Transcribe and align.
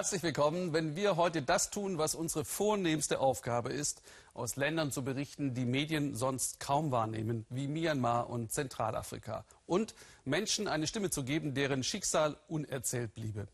Herzlich 0.00 0.22
willkommen, 0.22 0.72
wenn 0.72 0.96
wir 0.96 1.16
heute 1.16 1.42
das 1.42 1.68
tun, 1.68 1.98
was 1.98 2.14
unsere 2.14 2.46
vornehmste 2.46 3.20
Aufgabe 3.20 3.70
ist, 3.70 4.00
aus 4.32 4.56
Ländern 4.56 4.90
zu 4.90 5.04
berichten, 5.04 5.52
die 5.52 5.66
Medien 5.66 6.14
sonst 6.14 6.58
kaum 6.58 6.90
wahrnehmen, 6.90 7.44
wie 7.50 7.68
Myanmar 7.68 8.30
und 8.30 8.50
Zentralafrika. 8.50 9.44
Und 9.66 9.94
Menschen 10.24 10.68
eine 10.68 10.86
Stimme 10.86 11.10
zu 11.10 11.22
geben, 11.22 11.52
deren 11.52 11.82
Schicksal 11.82 12.38
unerzählt 12.48 13.14
bliebe. 13.14 13.46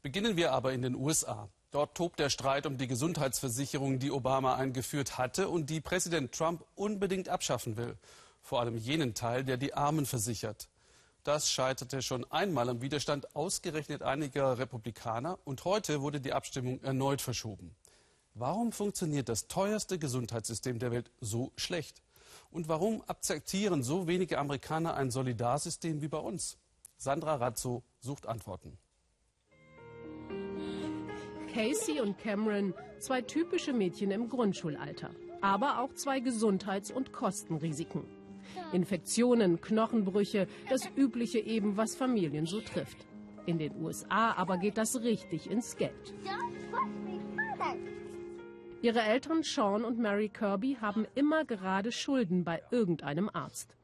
Beginnen 0.00 0.38
wir 0.38 0.52
aber 0.52 0.72
in 0.72 0.80
den 0.80 0.94
USA. 0.94 1.50
Dort 1.72 1.94
tobt 1.94 2.20
der 2.20 2.30
Streit 2.30 2.64
um 2.64 2.78
die 2.78 2.86
Gesundheitsversicherung, 2.86 3.98
die 3.98 4.12
Obama 4.12 4.54
eingeführt 4.54 5.18
hatte 5.18 5.50
und 5.50 5.68
die 5.68 5.82
Präsident 5.82 6.32
Trump 6.32 6.64
unbedingt 6.74 7.28
abschaffen 7.28 7.76
will. 7.76 7.98
Vor 8.40 8.60
allem 8.60 8.78
jenen 8.78 9.12
Teil, 9.12 9.44
der 9.44 9.58
die 9.58 9.74
Armen 9.74 10.06
versichert. 10.06 10.69
Das 11.22 11.50
scheiterte 11.50 12.00
schon 12.00 12.24
einmal 12.30 12.70
am 12.70 12.80
Widerstand 12.80 13.36
ausgerechnet 13.36 14.02
einiger 14.02 14.58
Republikaner 14.58 15.38
und 15.44 15.64
heute 15.66 16.00
wurde 16.00 16.20
die 16.20 16.32
Abstimmung 16.32 16.82
erneut 16.82 17.20
verschoben. 17.20 17.76
Warum 18.34 18.72
funktioniert 18.72 19.28
das 19.28 19.46
teuerste 19.46 19.98
Gesundheitssystem 19.98 20.78
der 20.78 20.92
Welt 20.92 21.10
so 21.20 21.52
schlecht? 21.56 22.00
Und 22.50 22.68
warum 22.68 23.02
akzeptieren 23.06 23.82
so 23.82 24.06
wenige 24.06 24.38
Amerikaner 24.38 24.94
ein 24.94 25.10
Solidarsystem 25.10 26.00
wie 26.00 26.08
bei 26.08 26.18
uns? 26.18 26.56
Sandra 26.96 27.34
Razzo 27.34 27.82
sucht 28.00 28.26
Antworten. 28.26 28.78
Casey 31.52 32.00
und 32.00 32.16
Cameron, 32.18 32.72
zwei 32.98 33.20
typische 33.20 33.72
Mädchen 33.72 34.10
im 34.10 34.28
Grundschulalter, 34.28 35.10
aber 35.42 35.80
auch 35.80 35.92
zwei 35.94 36.20
Gesundheits- 36.20 36.90
und 36.90 37.12
Kostenrisiken. 37.12 38.19
Infektionen, 38.72 39.60
Knochenbrüche, 39.60 40.46
das 40.68 40.88
übliche 40.96 41.38
eben, 41.38 41.76
was 41.76 41.96
Familien 41.96 42.46
so 42.46 42.60
trifft. 42.60 43.06
In 43.46 43.58
den 43.58 43.74
USA 43.82 44.32
aber 44.32 44.58
geht 44.58 44.76
das 44.76 45.00
richtig 45.02 45.50
ins 45.50 45.76
Geld. 45.76 46.14
Ihre 48.82 49.02
Eltern 49.02 49.42
Sean 49.42 49.84
und 49.84 49.98
Mary 49.98 50.28
Kirby 50.28 50.78
haben 50.80 51.06
immer 51.14 51.44
gerade 51.44 51.92
Schulden 51.92 52.44
bei 52.44 52.62
irgendeinem 52.70 53.28
Arzt. 53.32 53.76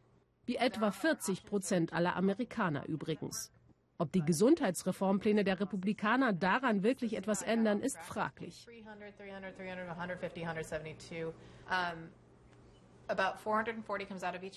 Wie 0.47 0.57
etwa 0.57 0.91
40 0.91 1.45
Prozent 1.45 1.93
aller 1.93 2.17
Amerikaner 2.17 2.87
übrigens. 2.87 3.53
Ob 3.99 4.13
die 4.13 4.25
Gesundheitsreformpläne 4.25 5.43
der 5.43 5.59
Republikaner 5.59 6.33
daran 6.33 6.83
wirklich 6.83 7.17
etwas 7.17 7.43
ändern, 7.43 7.81
ist 7.81 7.99
fraglich. 7.99 8.67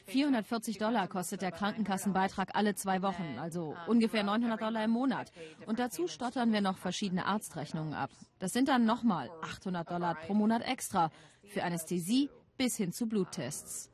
440 0.05 0.77
Dollar 0.77 1.07
kostet 1.07 1.41
der 1.41 1.51
Krankenkassenbeitrag 1.51 2.55
alle 2.55 2.75
zwei 2.75 3.01
Wochen, 3.01 3.37
also 3.39 3.75
ungefähr 3.87 4.23
900 4.23 4.61
Dollar 4.61 4.83
im 4.83 4.91
Monat. 4.91 5.31
Und 5.65 5.79
dazu 5.79 6.07
stottern 6.07 6.51
wir 6.51 6.61
noch 6.61 6.77
verschiedene 6.77 7.25
Arztrechnungen 7.25 7.93
ab. 7.93 8.09
Das 8.39 8.51
sind 8.51 8.67
dann 8.67 8.85
nochmal 8.85 9.29
800 9.41 9.89
Dollar 9.89 10.15
pro 10.15 10.33
Monat 10.33 10.63
extra 10.63 11.11
für 11.47 11.63
Anästhesie 11.63 12.29
bis 12.57 12.75
hin 12.75 12.91
zu 12.91 13.07
Bluttests. 13.07 13.89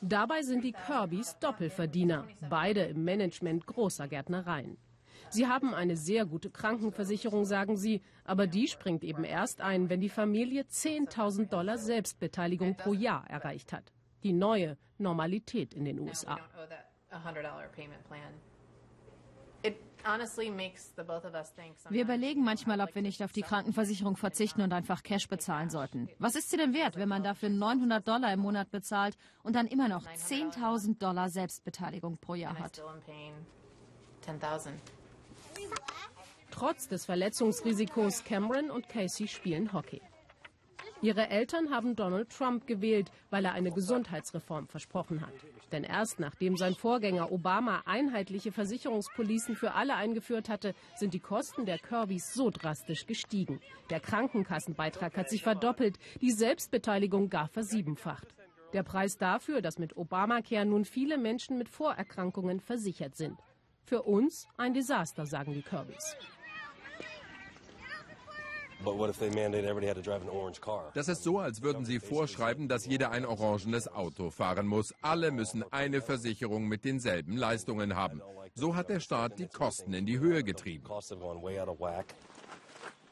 Dabei 0.00 0.42
sind 0.42 0.64
die 0.64 0.72
Kirbys 0.72 1.38
Doppelverdiener, 1.38 2.26
beide 2.48 2.82
im 2.82 3.04
Management 3.04 3.66
großer 3.66 4.08
Gärtnereien. 4.08 4.76
Sie 5.34 5.48
haben 5.48 5.74
eine 5.74 5.96
sehr 5.96 6.26
gute 6.26 6.48
Krankenversicherung, 6.48 7.44
sagen 7.44 7.76
sie, 7.76 8.02
aber 8.22 8.46
die 8.46 8.68
springt 8.68 9.02
eben 9.02 9.24
erst 9.24 9.60
ein, 9.60 9.88
wenn 9.88 10.00
die 10.00 10.08
Familie 10.08 10.62
10.000 10.62 11.48
Dollar 11.48 11.76
Selbstbeteiligung 11.76 12.76
pro 12.76 12.92
Jahr 12.92 13.28
erreicht 13.28 13.72
hat. 13.72 13.92
Die 14.22 14.32
neue 14.32 14.78
Normalität 14.96 15.74
in 15.74 15.84
den 15.86 15.98
USA. 15.98 16.38
Wir 21.88 22.02
überlegen 22.02 22.44
manchmal, 22.44 22.80
ob 22.80 22.94
wir 22.94 23.02
nicht 23.02 23.20
auf 23.20 23.32
die 23.32 23.42
Krankenversicherung 23.42 24.16
verzichten 24.16 24.62
und 24.62 24.72
einfach 24.72 25.02
Cash 25.02 25.26
bezahlen 25.26 25.68
sollten. 25.68 26.08
Was 26.20 26.36
ist 26.36 26.50
sie 26.50 26.58
denn 26.58 26.74
wert, 26.74 26.94
wenn 26.94 27.08
man 27.08 27.24
dafür 27.24 27.48
900 27.48 28.06
Dollar 28.06 28.32
im 28.32 28.38
Monat 28.38 28.70
bezahlt 28.70 29.16
und 29.42 29.56
dann 29.56 29.66
immer 29.66 29.88
noch 29.88 30.06
10.000 30.06 30.98
Dollar 31.00 31.28
Selbstbeteiligung 31.28 32.18
pro 32.18 32.36
Jahr 32.36 32.56
hat? 32.56 32.80
Trotz 36.50 36.88
des 36.88 37.04
Verletzungsrisikos 37.04 38.24
Cameron 38.24 38.70
und 38.70 38.88
Casey 38.88 39.28
spielen 39.28 39.72
Hockey. 39.72 40.00
Ihre 41.04 41.28
Eltern 41.28 41.70
haben 41.70 41.96
Donald 41.96 42.30
Trump 42.30 42.66
gewählt, 42.66 43.10
weil 43.28 43.44
er 43.44 43.52
eine 43.52 43.70
Gesundheitsreform 43.70 44.68
versprochen 44.68 45.20
hat. 45.20 45.34
Denn 45.70 45.84
erst 45.84 46.18
nachdem 46.18 46.56
sein 46.56 46.74
Vorgänger 46.74 47.30
Obama 47.30 47.82
einheitliche 47.84 48.52
Versicherungspolicen 48.52 49.54
für 49.54 49.72
alle 49.72 49.96
eingeführt 49.96 50.48
hatte, 50.48 50.74
sind 50.96 51.12
die 51.12 51.20
Kosten 51.20 51.66
der 51.66 51.78
Kirbys 51.78 52.32
so 52.32 52.48
drastisch 52.48 53.04
gestiegen. 53.04 53.60
Der 53.90 54.00
Krankenkassenbeitrag 54.00 55.16
hat 55.18 55.28
sich 55.28 55.42
verdoppelt, 55.42 55.98
die 56.22 56.32
Selbstbeteiligung 56.32 57.28
gar 57.28 57.48
versiebenfacht. 57.48 58.28
Der 58.72 58.82
Preis 58.82 59.18
dafür, 59.18 59.60
dass 59.60 59.78
mit 59.78 59.96
Obamacare 59.98 60.64
nun 60.64 60.86
viele 60.86 61.18
Menschen 61.18 61.58
mit 61.58 61.68
Vorerkrankungen 61.68 62.60
versichert 62.60 63.14
sind. 63.14 63.38
Für 63.86 64.02
uns 64.02 64.48
ein 64.56 64.72
Desaster, 64.72 65.26
sagen 65.26 65.52
die 65.52 65.62
Kirbys. 65.62 66.16
Das 70.94 71.08
ist 71.08 71.22
so, 71.22 71.38
als 71.38 71.62
würden 71.62 71.84
Sie 71.84 72.00
vorschreiben, 72.00 72.68
dass 72.68 72.86
jeder 72.86 73.10
ein 73.10 73.24
orangenes 73.24 73.88
Auto 73.88 74.30
fahren 74.30 74.66
muss. 74.66 74.94
Alle 75.00 75.30
müssen 75.30 75.64
eine 75.72 76.02
Versicherung 76.02 76.68
mit 76.68 76.84
denselben 76.84 77.36
Leistungen 77.36 77.94
haben. 77.94 78.20
So 78.54 78.76
hat 78.76 78.88
der 78.88 79.00
Staat 79.00 79.38
die 79.38 79.48
Kosten 79.48 79.94
in 79.94 80.06
die 80.06 80.18
Höhe 80.18 80.44
getrieben. 80.44 80.84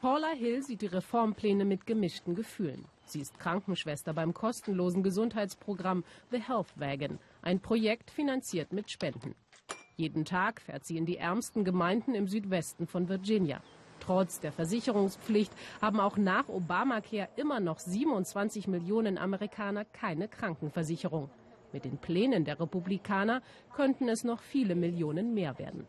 Paula 0.01 0.31
Hill 0.35 0.63
sieht 0.63 0.81
die 0.81 0.87
Reformpläne 0.87 1.65
mit 1.65 1.85
gemischten 1.85 2.35
Gefühlen. 2.35 2.85
Sie 3.05 3.21
ist 3.21 3.39
Krankenschwester 3.39 4.13
beim 4.13 4.33
kostenlosen 4.33 5.01
Gesundheitsprogramm 5.01 6.03
The 6.31 6.41
Health 6.41 6.73
Wagon, 6.75 7.19
ein 7.41 7.59
Projekt 7.59 8.11
finanziert 8.11 8.73
mit 8.73 8.91
Spenden. 8.91 9.35
Jeden 9.95 10.25
Tag 10.25 10.61
fährt 10.61 10.85
sie 10.85 10.97
in 10.97 11.05
die 11.05 11.17
ärmsten 11.17 11.63
Gemeinden 11.63 12.15
im 12.15 12.27
Südwesten 12.27 12.87
von 12.87 13.09
Virginia. 13.09 13.61
Trotz 13.99 14.39
der 14.39 14.51
Versicherungspflicht 14.51 15.53
haben 15.81 15.99
auch 15.99 16.17
nach 16.17 16.49
Obamacare 16.49 17.29
immer 17.35 17.59
noch 17.59 17.79
27 17.79 18.67
Millionen 18.67 19.17
Amerikaner 19.17 19.85
keine 19.85 20.27
Krankenversicherung. 20.27 21.29
Mit 21.73 21.85
den 21.85 21.97
Plänen 21.97 22.45
der 22.45 22.59
Republikaner 22.59 23.41
könnten 23.75 24.07
es 24.07 24.23
noch 24.23 24.41
viele 24.41 24.75
Millionen 24.75 25.33
mehr 25.33 25.57
werden. 25.57 25.87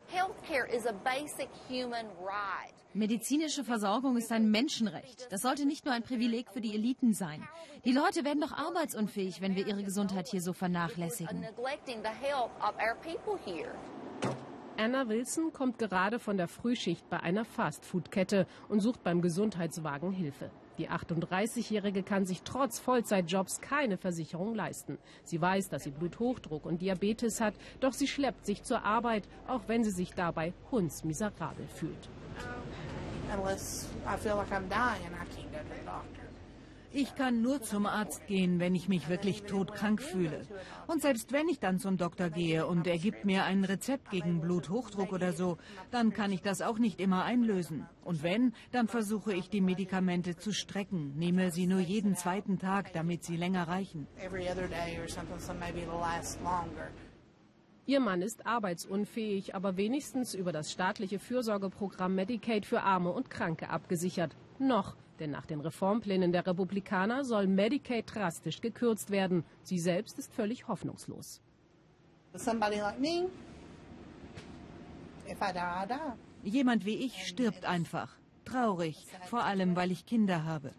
Medizinische 2.95 3.65
Versorgung 3.65 4.17
ist 4.17 4.33
ein 4.33 4.51
Menschenrecht. 4.51 5.31
Das 5.31 5.43
sollte 5.43 5.67
nicht 5.67 5.85
nur 5.85 5.93
ein 5.93 6.03
Privileg 6.03 6.51
für 6.51 6.63
die 6.63 6.75
Eliten 6.75 7.13
sein. 7.13 7.47
Die 7.85 7.93
Leute 7.93 8.25
werden 8.25 8.41
doch 8.41 8.53
arbeitsunfähig, 8.53 9.43
wenn 9.43 9.57
wir 9.57 9.67
ihre 9.67 9.83
Gesundheit 9.83 10.29
hier 10.29 10.41
so 10.41 10.55
vernachlässigen. 10.55 11.45
Anna 14.77 15.09
Wilson 15.09 15.53
kommt 15.53 15.79
gerade 15.79 16.19
von 16.19 16.37
der 16.37 16.49
Frühschicht 16.49 17.09
bei 17.09 17.21
einer 17.21 17.45
Fastfood-Kette 17.45 18.47
und 18.69 18.81
sucht 18.81 19.05
beim 19.05 19.21
Gesundheitswagen 19.21 20.11
Hilfe. 20.11 20.51
Die 20.79 20.89
38-Jährige 20.89 22.03
kann 22.03 22.27
sich 22.27 22.43
trotz 22.43 22.81
Vollzeitjobs 22.81 23.61
keine 23.61 23.97
Versicherung 23.97 24.55
leisten. 24.55 24.99
Sie 25.23 25.41
weiß, 25.41 25.69
dass 25.69 25.85
sie 25.85 25.91
Bluthochdruck 25.91 26.67
und 26.67 26.83
Diabetes 26.83 27.41
hat, 27.41 27.55
doch 27.81 27.93
sie 27.93 28.09
schleppt 28.09 28.45
sich 28.45 28.63
zur 28.65 28.85
Arbeit, 28.85 29.25
auch 29.47 29.63
wenn 29.69 29.85
sie 29.85 29.93
sich 29.93 30.15
dabei 30.15 30.53
hundsmiserabel 30.71 31.67
fühlt. 31.69 32.09
Unless 33.37 33.89
I 34.07 34.17
feel 34.17 34.35
like 34.35 34.51
I'm 34.51 34.69
dying, 34.69 35.13
I 35.13 35.25
can't 35.35 35.51
go 35.51 35.59
to 35.59 35.75
the 35.75 35.85
doctor. 35.85 36.14
Ich 36.97 37.17
kann 37.17 37.43
nur 37.43 37.61
zum 37.61 37.87
Arzt 37.87 38.29
gehen, 38.29 38.61
wenn 38.61 38.77
ich 38.77 38.89
mich 38.89 39.09
wirklich 39.09 39.43
todkrank 39.43 40.01
fühle. 40.01 40.43
Und 40.87 41.03
selbst 41.03 41.33
wenn 41.33 41.49
ich 41.49 41.59
dann 41.59 41.81
zum 41.81 41.97
Doktor 41.97 42.31
gehe 42.31 42.69
und 42.69 42.87
er 42.87 42.99
gibt 42.99 43.25
mir 43.25 43.43
ein 43.43 43.65
Rezept 43.65 44.11
gegen 44.11 44.41
Bluthochdruck 44.41 45.13
oder 45.13 45.33
so, 45.33 45.59
dann 45.91 46.13
kann 46.13 46.31
ich 46.31 46.41
das 46.41 46.63
auch 46.63 46.79
nicht 46.79 47.01
immer 47.01 47.25
einlösen. 47.25 47.85
Und 48.05 48.23
wenn, 48.23 48.53
dann 48.71 48.87
versuche 48.87 49.35
ich 49.35 49.51
die 49.51 49.61
Medikamente 49.61 50.37
zu 50.37 50.53
strecken, 50.53 51.17
nehme 51.17 51.51
sie 51.51 51.67
nur 51.67 51.81
jeden 51.81 52.15
zweiten 52.15 52.61
Tag, 52.61 52.93
damit 52.93 53.25
sie 53.25 53.37
länger 53.37 53.67
reichen. 53.67 54.07
Ihr 57.87 58.01
Mann 58.01 58.23
ist 58.23 58.47
arbeitsunfähig, 58.47 59.57
aber 59.57 59.77
wenigstens 59.77 60.35
über 60.35 60.53
das 60.53 60.71
staatliche 60.71 61.19
Fürsorgeprogramm 61.19 62.15
Medicaid 62.15 62.67
für 62.67 62.83
Arme 62.83 63.11
und 63.11 63.31
Kranke 63.31 63.69
abgesichert. 63.69 64.37
Noch. 64.61 64.95
Denn 65.21 65.31
nach 65.31 65.47
den 65.47 65.61
Reformplänen 65.61 66.33
der 66.33 66.47
Republikaner 66.47 67.25
soll 67.25 67.47
Medicaid 67.47 68.13
drastisch 68.13 68.61
gekürzt 68.61 69.11
werden. 69.11 69.45
Sie 69.63 69.79
selbst 69.79 70.19
ist 70.19 70.33
völlig 70.33 70.67
hoffnungslos. 70.67 71.41
Jemand 76.43 76.85
wie 76.85 76.97
ich 76.97 77.27
stirbt 77.27 77.65
einfach. 77.65 78.17
Traurig, 78.45 79.07
vor 79.27 79.45
allem 79.45 79.77
weil 79.77 79.91
ich 79.91 80.05
Kinder 80.05 80.45
habe. 80.45 80.73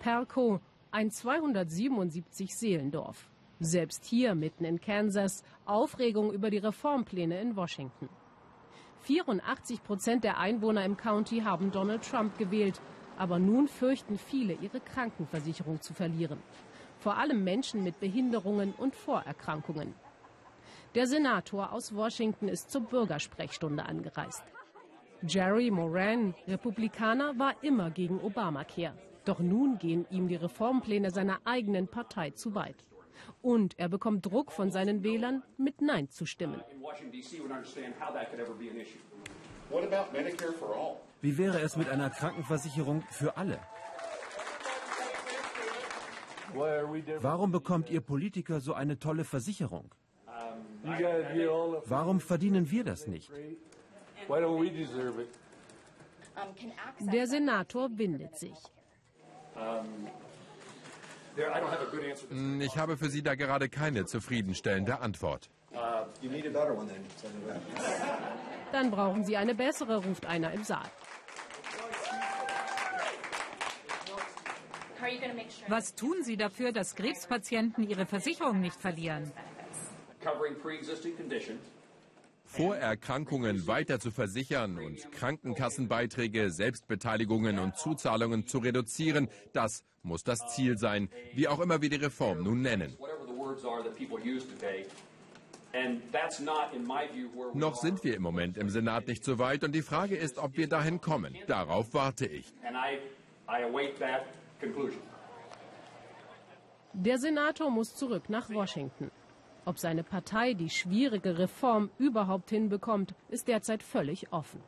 Perco, 0.00 0.60
ein 0.90 1.10
277 1.10 2.54
Seelendorf. 2.54 3.30
Selbst 3.60 4.04
hier, 4.04 4.34
mitten 4.34 4.64
in 4.64 4.80
Kansas, 4.80 5.44
Aufregung 5.66 6.32
über 6.32 6.50
die 6.50 6.58
Reformpläne 6.58 7.40
in 7.40 7.56
Washington. 7.56 8.08
84 9.02 9.82
Prozent 9.82 10.24
der 10.24 10.38
Einwohner 10.38 10.84
im 10.84 10.96
County 10.96 11.40
haben 11.40 11.70
Donald 11.70 12.02
Trump 12.08 12.38
gewählt. 12.38 12.80
Aber 13.16 13.38
nun 13.38 13.68
fürchten 13.68 14.18
viele, 14.18 14.54
ihre 14.54 14.80
Krankenversicherung 14.80 15.80
zu 15.82 15.92
verlieren. 15.92 16.38
Vor 16.98 17.16
allem 17.18 17.44
Menschen 17.44 17.82
mit 17.82 18.00
Behinderungen 18.00 18.72
und 18.76 18.94
Vorerkrankungen. 18.94 19.94
Der 20.94 21.06
Senator 21.06 21.72
aus 21.72 21.94
Washington 21.94 22.48
ist 22.48 22.70
zur 22.70 22.82
Bürgersprechstunde 22.82 23.84
angereist. 23.84 24.42
Jerry 25.22 25.70
Moran, 25.70 26.34
Republikaner, 26.48 27.38
war 27.38 27.54
immer 27.62 27.90
gegen 27.90 28.18
Obamacare. 28.20 28.94
Doch 29.24 29.38
nun 29.38 29.78
gehen 29.78 30.06
ihm 30.10 30.28
die 30.28 30.36
Reformpläne 30.36 31.10
seiner 31.10 31.38
eigenen 31.44 31.88
Partei 31.88 32.30
zu 32.30 32.54
weit. 32.54 32.76
Und 33.42 33.78
er 33.78 33.88
bekommt 33.88 34.26
Druck 34.26 34.52
von 34.52 34.70
seinen 34.70 35.02
Wählern, 35.02 35.42
mit 35.56 35.80
Nein 35.80 36.10
zu 36.10 36.26
stimmen. 36.26 36.62
Wie 41.22 41.38
wäre 41.38 41.60
es 41.60 41.76
mit 41.76 41.88
einer 41.88 42.10
Krankenversicherung 42.10 43.02
für 43.10 43.36
alle? 43.36 43.58
Warum 47.20 47.52
bekommt 47.52 47.90
ihr 47.90 48.00
Politiker 48.00 48.60
so 48.60 48.74
eine 48.74 48.98
tolle 48.98 49.24
Versicherung? 49.24 49.94
Warum 51.84 52.20
verdienen 52.20 52.70
wir 52.70 52.84
das 52.84 53.06
nicht? 53.06 53.30
Der 57.00 57.26
Senator 57.26 57.88
windet 57.98 58.36
sich. 58.36 58.56
Ich 62.60 62.76
habe 62.76 62.96
für 62.96 63.08
Sie 63.08 63.22
da 63.22 63.34
gerade 63.34 63.68
keine 63.68 64.04
zufriedenstellende 64.06 65.00
Antwort. 65.00 65.48
Dann 68.72 68.90
brauchen 68.90 69.24
Sie 69.24 69.36
eine 69.36 69.54
bessere, 69.54 70.04
ruft 70.04 70.26
einer 70.26 70.52
im 70.52 70.64
Saal. 70.64 70.90
Was 75.68 75.94
tun 75.94 76.22
Sie 76.22 76.36
dafür, 76.36 76.72
dass 76.72 76.94
Krebspatienten 76.94 77.88
ihre 77.88 78.06
Versicherung 78.06 78.60
nicht 78.60 78.80
verlieren? 78.80 79.32
Vorerkrankungen 82.50 83.68
weiter 83.68 84.00
zu 84.00 84.10
versichern 84.10 84.76
und 84.78 85.12
Krankenkassenbeiträge, 85.12 86.50
Selbstbeteiligungen 86.50 87.60
und 87.60 87.76
Zuzahlungen 87.76 88.46
zu 88.46 88.58
reduzieren, 88.58 89.28
das 89.52 89.84
muss 90.02 90.24
das 90.24 90.40
Ziel 90.54 90.76
sein, 90.76 91.10
wie 91.34 91.46
auch 91.46 91.60
immer 91.60 91.80
wir 91.80 91.90
die 91.90 91.96
Reform 91.96 92.42
nun 92.42 92.60
nennen. 92.62 92.96
Noch 97.54 97.76
sind 97.76 98.02
wir 98.02 98.16
im 98.16 98.22
Moment 98.22 98.58
im 98.58 98.68
Senat 98.68 99.06
nicht 99.06 99.24
so 99.24 99.38
weit 99.38 99.62
und 99.62 99.72
die 99.72 99.82
Frage 99.82 100.16
ist, 100.16 100.38
ob 100.38 100.56
wir 100.56 100.68
dahin 100.68 101.00
kommen. 101.00 101.36
Darauf 101.46 101.94
warte 101.94 102.26
ich. 102.26 102.52
Der 106.92 107.18
Senator 107.18 107.70
muss 107.70 107.94
zurück 107.94 108.28
nach 108.28 108.50
Washington. 108.50 109.12
Ob 109.70 109.78
seine 109.78 110.02
Partei 110.02 110.54
die 110.54 110.68
schwierige 110.68 111.38
Reform 111.38 111.90
überhaupt 111.96 112.50
hinbekommt, 112.50 113.14
ist 113.28 113.46
derzeit 113.46 113.84
völlig 113.84 114.32
offen. 114.32 114.60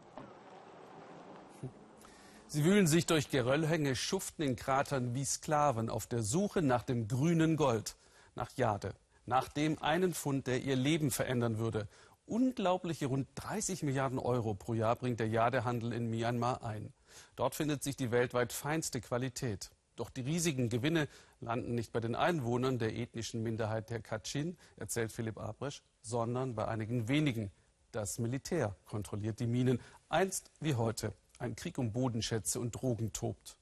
Sie 2.46 2.64
wühlen 2.64 2.86
sich 2.86 3.04
durch 3.06 3.28
Geröllhänge, 3.28 3.96
schuften 3.96 4.44
in 4.44 4.54
Kratern 4.54 5.12
wie 5.12 5.24
Sklaven 5.24 5.90
auf 5.90 6.06
der 6.06 6.22
Suche 6.22 6.62
nach 6.62 6.84
dem 6.84 7.08
grünen 7.08 7.56
Gold, 7.56 7.96
nach 8.36 8.52
Jade, 8.54 8.94
nach 9.26 9.48
dem 9.48 9.82
einen 9.82 10.14
Fund, 10.14 10.46
der 10.46 10.62
ihr 10.62 10.76
Leben 10.76 11.10
verändern 11.10 11.58
würde. 11.58 11.88
Unglaubliche 12.24 13.06
rund 13.06 13.26
30 13.34 13.82
Milliarden 13.82 14.20
Euro 14.20 14.54
pro 14.54 14.72
Jahr 14.72 14.94
bringt 14.94 15.18
der 15.18 15.26
Jadehandel 15.26 15.92
in 15.94 16.10
Myanmar 16.10 16.62
ein. 16.62 16.92
Dort 17.34 17.56
findet 17.56 17.82
sich 17.82 17.96
die 17.96 18.12
weltweit 18.12 18.52
feinste 18.52 19.00
Qualität. 19.00 19.72
Doch 19.96 20.10
die 20.10 20.22
riesigen 20.22 20.68
Gewinne 20.68 21.08
landen 21.42 21.74
nicht 21.74 21.92
bei 21.92 22.00
den 22.00 22.14
Einwohnern 22.14 22.78
der 22.78 22.96
ethnischen 22.96 23.42
Minderheit 23.42 23.90
der 23.90 24.00
Kachin, 24.00 24.56
erzählt 24.76 25.12
Philipp 25.12 25.38
Abresch, 25.38 25.82
sondern 26.00 26.54
bei 26.54 26.66
einigen 26.66 27.08
wenigen. 27.08 27.50
Das 27.90 28.18
Militär 28.18 28.74
kontrolliert 28.86 29.40
die 29.40 29.46
Minen, 29.46 29.80
einst 30.08 30.50
wie 30.60 30.74
heute. 30.74 31.12
Ein 31.38 31.56
Krieg 31.56 31.76
um 31.78 31.92
Bodenschätze 31.92 32.60
und 32.60 32.70
Drogen 32.72 33.12
tobt. 33.12 33.58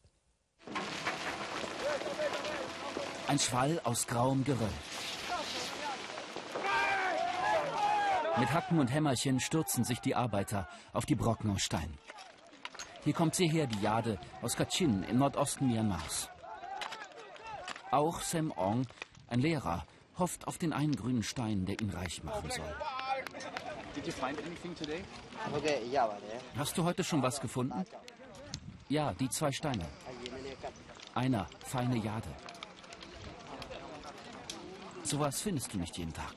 Ein 3.27 3.39
Schwall 3.39 3.81
aus 3.85 4.07
grauem 4.07 4.45
Geröll. 4.45 4.69
Mit 8.39 8.53
Hacken 8.53 8.79
und 8.79 8.93
Hämmerchen 8.93 9.41
stürzen 9.41 9.85
sich 9.85 10.01
die 10.01 10.15
Arbeiter 10.15 10.69
auf 10.93 11.07
die 11.07 11.15
Brocken 11.15 11.51
aus 11.51 11.63
Stein. 11.63 11.93
Hier 13.05 13.15
kommt 13.15 13.35
sie 13.35 13.49
her, 13.49 13.67
die 13.67 13.81
Jade 13.81 14.19
aus 14.43 14.57
Kachin 14.57 15.03
im 15.05 15.19
Nordosten 15.19 15.69
Myanmars. 15.69 16.29
Auch 17.91 18.21
Sam 18.23 18.53
Ong, 18.57 18.87
ein 19.29 19.41
Lehrer, 19.41 19.85
hofft 20.19 20.47
auf 20.47 20.59
den 20.59 20.73
einen 20.73 20.95
grünen 20.95 21.23
Stein, 21.23 21.67
der 21.67 21.81
ihn 21.81 21.91
reich 21.91 22.23
machen 22.23 22.51
soll. 22.51 22.75
Hast 26.57 26.79
du 26.79 26.85
heute 26.85 27.03
schon 27.03 27.23
was 27.23 27.41
gefunden? 27.41 27.85
Ja, 28.89 29.13
die 29.15 29.29
zwei 29.29 29.51
Steine. 29.51 29.87
Einer, 31.15 31.47
feine 31.65 31.97
Jade. 31.97 32.29
Sowas 35.03 35.41
findest 35.41 35.73
du 35.75 35.79
nicht 35.79 35.97
jeden 35.99 36.13
Tag. 36.13 36.35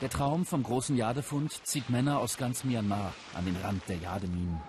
Der 0.00 0.10
Traum 0.10 0.44
vom 0.44 0.62
großen 0.62 0.96
Jadefund 0.96 1.66
zieht 1.66 1.90
Männer 1.90 2.18
aus 2.18 2.36
ganz 2.36 2.62
Myanmar 2.62 3.12
an 3.34 3.44
den 3.44 3.56
Rand 3.56 3.88
der 3.88 3.96
Jademinen. 3.96 4.60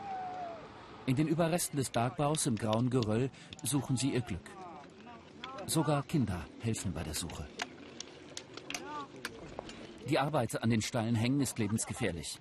In 1.05 1.15
den 1.15 1.27
Überresten 1.27 1.77
des 1.77 1.91
Bergbaus 1.91 2.47
im 2.47 2.55
grauen 2.55 2.89
Geröll 2.89 3.29
suchen 3.63 3.95
sie 3.95 4.13
ihr 4.13 4.21
Glück. 4.21 4.49
Sogar 5.67 6.01
Kinder 6.03 6.45
helfen 6.61 6.93
bei 6.93 7.03
der 7.03 7.13
Suche. 7.13 7.47
Die 10.09 10.19
Arbeit 10.19 10.61
an 10.61 10.69
den 10.69 10.81
steilen 10.81 11.15
Hängen 11.15 11.41
ist 11.41 11.59
lebensgefährlich. 11.59 12.39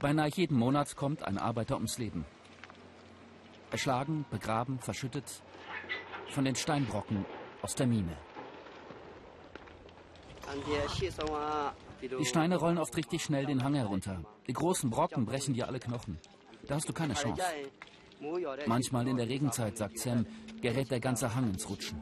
Beinahe 0.00 0.28
jeden 0.28 0.58
Monat 0.58 0.96
kommt 0.96 1.22
ein 1.22 1.38
Arbeiter 1.38 1.76
ums 1.76 1.98
Leben. 1.98 2.24
Erschlagen, 3.70 4.24
begraben, 4.30 4.78
verschüttet 4.78 5.42
von 6.30 6.44
den 6.44 6.56
Steinbrocken 6.56 7.24
aus 7.62 7.74
der 7.74 7.86
Mine. 7.86 8.16
Die 12.18 12.24
Steine 12.24 12.56
rollen 12.56 12.78
oft 12.78 12.96
richtig 12.96 13.22
schnell 13.22 13.46
den 13.46 13.62
Hang 13.64 13.74
herunter. 13.74 14.22
Die 14.46 14.52
großen 14.52 14.88
Brocken 14.88 15.26
brechen 15.26 15.54
dir 15.54 15.66
alle 15.66 15.80
Knochen. 15.80 16.18
Da 16.68 16.74
hast 16.74 16.88
du 16.88 16.92
keine 16.92 17.14
Chance. 17.14 17.42
Manchmal 18.66 19.08
in 19.08 19.16
der 19.16 19.28
Regenzeit, 19.28 19.76
sagt 19.78 19.98
Sam, 19.98 20.26
gerät 20.60 20.90
der 20.90 21.00
ganze 21.00 21.34
Hang 21.34 21.48
ins 21.50 21.68
Rutschen. 21.68 22.00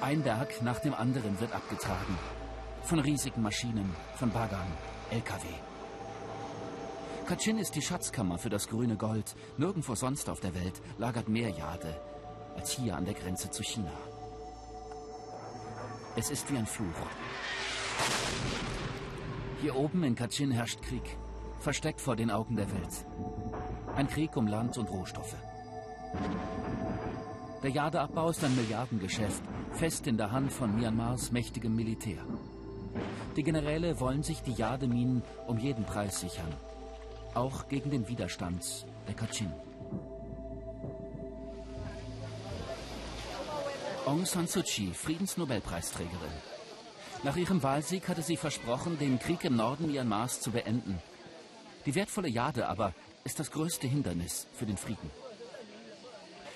Ein 0.00 0.22
Berg 0.22 0.62
nach 0.62 0.80
dem 0.80 0.94
anderen 0.94 1.40
wird 1.40 1.52
abgetragen. 1.52 2.18
Von 2.82 2.98
riesigen 2.98 3.42
Maschinen, 3.42 3.94
von 4.16 4.30
Baggern, 4.30 4.66
LKW. 5.10 5.46
Kachin 7.26 7.58
ist 7.58 7.74
die 7.74 7.82
Schatzkammer 7.82 8.38
für 8.38 8.50
das 8.50 8.68
grüne 8.68 8.96
Gold. 8.96 9.34
Nirgendwo 9.58 9.94
sonst 9.94 10.28
auf 10.28 10.40
der 10.40 10.54
Welt 10.54 10.80
lagert 10.98 11.28
mehr 11.28 11.50
Jade 11.50 12.00
als 12.56 12.70
hier 12.70 12.96
an 12.96 13.04
der 13.04 13.14
Grenze 13.14 13.50
zu 13.50 13.62
China. 13.62 13.92
Es 16.16 16.30
ist 16.30 16.50
wie 16.50 16.56
ein 16.56 16.66
Fluch. 16.66 16.86
Hier 19.66 19.74
oben 19.74 20.04
in 20.04 20.14
Kachin 20.14 20.52
herrscht 20.52 20.80
Krieg, 20.80 21.18
versteckt 21.58 22.00
vor 22.00 22.14
den 22.14 22.30
Augen 22.30 22.54
der 22.54 22.70
Welt. 22.70 23.04
Ein 23.96 24.06
Krieg 24.06 24.36
um 24.36 24.46
Land 24.46 24.78
und 24.78 24.88
Rohstoffe. 24.88 25.34
Der 27.64 27.70
Jadeabbau 27.70 28.30
ist 28.30 28.44
ein 28.44 28.54
Milliardengeschäft, 28.54 29.42
fest 29.72 30.06
in 30.06 30.18
der 30.18 30.30
Hand 30.30 30.52
von 30.52 30.72
Myanmars 30.76 31.32
mächtigem 31.32 31.74
Militär. 31.74 32.24
Die 33.34 33.42
Generäle 33.42 33.98
wollen 33.98 34.22
sich 34.22 34.40
die 34.40 34.52
Jademinen 34.52 35.24
um 35.48 35.58
jeden 35.58 35.84
Preis 35.84 36.20
sichern, 36.20 36.54
auch 37.34 37.66
gegen 37.66 37.90
den 37.90 38.06
Widerstand 38.06 38.86
der 39.08 39.14
Kachin. 39.16 39.52
Aung 44.04 44.24
San 44.26 44.46
Suu 44.46 44.62
Kyi, 44.62 44.94
Friedensnobelpreisträgerin. 44.94 46.55
Nach 47.22 47.36
ihrem 47.36 47.62
Wahlsieg 47.62 48.08
hatte 48.08 48.22
sie 48.22 48.36
versprochen, 48.36 48.98
den 48.98 49.18
Krieg 49.18 49.44
im 49.44 49.56
Norden 49.56 49.90
Myanmars 49.90 50.40
zu 50.40 50.50
beenden. 50.50 51.00
Die 51.84 51.94
wertvolle 51.94 52.28
Jade 52.28 52.68
aber 52.68 52.92
ist 53.24 53.40
das 53.40 53.50
größte 53.50 53.86
Hindernis 53.86 54.46
für 54.54 54.66
den 54.66 54.76
Frieden. 54.76 55.10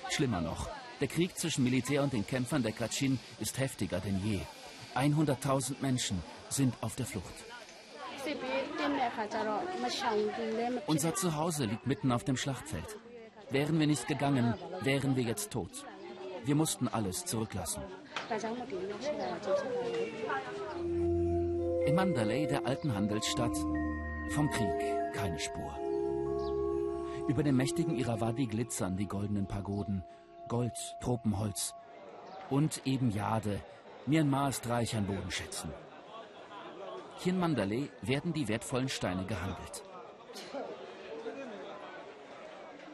Schlimmer 0.09 0.41
noch, 0.41 0.69
der 0.99 1.07
Krieg 1.07 1.37
zwischen 1.37 1.63
Militär 1.63 2.03
und 2.03 2.13
den 2.13 2.27
Kämpfern 2.27 2.63
der 2.63 2.73
Kachin 2.73 3.19
ist 3.39 3.59
heftiger 3.59 3.99
denn 3.99 4.21
je. 4.23 4.39
100.000 4.95 5.75
Menschen 5.81 6.21
sind 6.49 6.73
auf 6.81 6.95
der 6.95 7.05
Flucht. 7.05 7.33
Unser 10.85 11.15
Zuhause 11.15 11.65
liegt 11.65 11.87
mitten 11.87 12.11
auf 12.11 12.23
dem 12.23 12.37
Schlachtfeld. 12.37 12.97
Wären 13.49 13.79
wir 13.79 13.87
nicht 13.87 14.07
gegangen, 14.07 14.53
wären 14.81 15.15
wir 15.15 15.23
jetzt 15.23 15.51
tot. 15.51 15.85
Wir 16.45 16.55
mussten 16.55 16.87
alles 16.87 17.25
zurücklassen. 17.25 17.81
In 21.85 21.95
Mandalay, 21.95 22.47
der 22.47 22.65
alten 22.65 22.93
Handelsstadt, 22.93 23.57
vom 24.29 24.49
Krieg 24.49 25.13
keine 25.13 25.39
Spur. 25.39 25.77
Über 27.27 27.43
dem 27.43 27.57
mächtigen 27.57 27.97
Irrawaddy 27.97 28.47
glitzern 28.47 28.97
die 28.97 29.07
goldenen 29.07 29.47
Pagoden, 29.47 30.03
Gold, 30.47 30.77
Tropenholz 31.01 31.73
und 32.49 32.81
eben 32.85 33.11
Jade. 33.11 33.61
Myanmar 34.05 34.49
ist 34.49 34.67
reich 34.67 34.95
an 34.95 35.05
Bodenschätzen. 35.05 35.71
Hier 37.19 37.33
in 37.33 37.39
Mandalay 37.39 37.89
werden 38.01 38.33
die 38.33 38.47
wertvollen 38.47 38.89
Steine 38.89 39.25
gehandelt. 39.25 39.83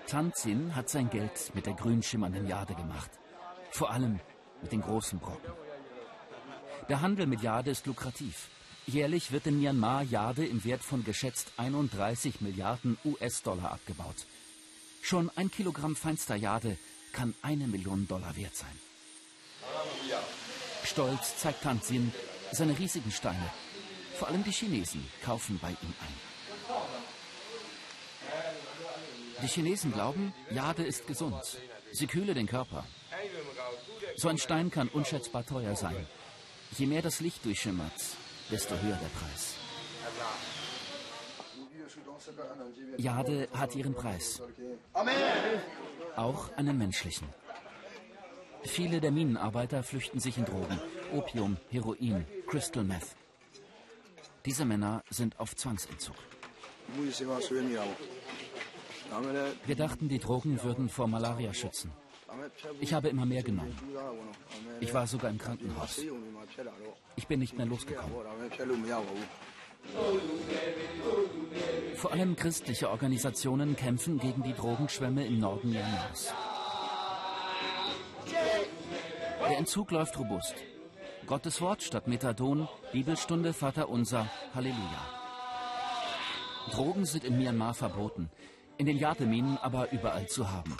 Tanzin 0.05 0.75
hat 0.75 0.89
sein 0.89 1.09
Geld 1.09 1.51
mit 1.53 1.65
der 1.65 1.73
grün 1.73 2.01
schimmernden 2.01 2.47
Jade 2.47 2.75
gemacht. 2.75 3.11
Vor 3.71 3.91
allem 3.91 4.19
mit 4.61 4.71
den 4.71 4.81
großen 4.81 5.19
Brocken. 5.19 5.51
Der 6.89 7.01
Handel 7.01 7.27
mit 7.27 7.41
Jade 7.41 7.71
ist 7.71 7.85
lukrativ. 7.85 8.49
Jährlich 8.85 9.31
wird 9.33 9.47
in 9.47 9.59
Myanmar 9.59 10.03
Jade 10.03 10.45
im 10.45 10.63
Wert 10.63 10.81
von 10.81 11.03
geschätzt 11.03 11.51
31 11.57 12.39
Milliarden 12.39 12.97
US-Dollar 13.03 13.73
abgebaut. 13.73 14.25
Schon 15.01 15.29
ein 15.35 15.51
Kilogramm 15.51 15.95
feinster 15.95 16.35
Jade 16.35 16.77
kann 17.11 17.33
eine 17.41 17.67
Million 17.67 18.07
Dollar 18.07 18.35
wert 18.37 18.55
sein. 18.55 18.79
Stolz 20.85 21.37
zeigt 21.37 21.63
Tanzin 21.63 22.13
seine 22.51 22.77
riesigen 22.79 23.11
Steine. 23.11 23.49
Vor 24.17 24.29
allem 24.29 24.43
die 24.43 24.51
Chinesen 24.51 25.05
kaufen 25.23 25.59
bei 25.61 25.69
ihm 25.69 25.93
ein. 25.99 26.27
Die 29.43 29.47
Chinesen 29.47 29.91
glauben, 29.91 30.33
Jade 30.49 30.83
ist 30.83 31.05
gesund. 31.07 31.59
Sie 31.91 32.07
kühle 32.07 32.33
den 32.33 32.47
Körper. 32.47 32.85
So 34.19 34.29
ein 34.29 34.39
Stein 34.39 34.71
kann 34.71 34.87
unschätzbar 34.87 35.45
teuer 35.45 35.75
sein. 35.75 36.07
Je 36.75 36.87
mehr 36.87 37.03
das 37.03 37.19
Licht 37.19 37.45
durchschimmert, 37.45 37.93
desto 38.49 38.73
höher 38.73 38.97
der 38.97 39.11
Preis. 39.19 39.53
Jade 42.97 43.47
hat 43.53 43.75
ihren 43.75 43.93
Preis. 43.93 44.41
Auch 46.15 46.51
einen 46.57 46.79
menschlichen. 46.79 47.27
Viele 48.63 48.99
der 48.99 49.11
Minenarbeiter 49.11 49.83
flüchten 49.83 50.19
sich 50.19 50.39
in 50.39 50.45
Drogen. 50.45 50.79
Opium, 51.13 51.57
Heroin, 51.69 52.25
Crystal 52.47 52.83
Meth. 52.83 53.15
Diese 54.45 54.65
Männer 54.65 55.03
sind 55.11 55.39
auf 55.39 55.55
Zwangsentzug. 55.55 56.15
Wir 59.65 59.75
dachten, 59.75 60.09
die 60.09 60.19
Drogen 60.19 60.63
würden 60.63 60.89
vor 60.89 61.07
Malaria 61.07 61.53
schützen. 61.53 61.91
Ich 62.79 62.93
habe 62.93 63.09
immer 63.09 63.25
mehr 63.25 63.43
genommen. 63.43 63.75
Ich 64.79 64.93
war 64.93 65.07
sogar 65.07 65.29
im 65.29 65.37
Krankenhaus. 65.37 66.01
Ich 67.15 67.27
bin 67.27 67.39
nicht 67.39 67.57
mehr 67.57 67.65
losgekommen. 67.65 68.13
Vor 71.95 72.11
allem 72.11 72.35
christliche 72.35 72.89
Organisationen 72.89 73.75
kämpfen 73.75 74.19
gegen 74.19 74.43
die 74.43 74.53
Drogenschwämme 74.53 75.25
im 75.25 75.39
Norden 75.39 75.71
Myanmars. 75.71 76.33
Der 79.47 79.57
Entzug 79.57 79.91
läuft 79.91 80.19
robust. 80.19 80.55
Gottes 81.25 81.61
Wort 81.61 81.83
statt 81.83 82.07
Methadon, 82.07 82.67
Bibelstunde, 82.91 83.53
Vater 83.53 83.89
unser, 83.89 84.29
Halleluja. 84.53 85.17
Drogen 86.71 87.05
sind 87.05 87.23
in 87.23 87.37
Myanmar 87.37 87.73
verboten, 87.73 88.29
in 88.77 88.85
den 88.85 88.97
Jademinen 88.97 89.57
aber 89.57 89.91
überall 89.91 90.27
zu 90.27 90.51
haben. 90.51 90.75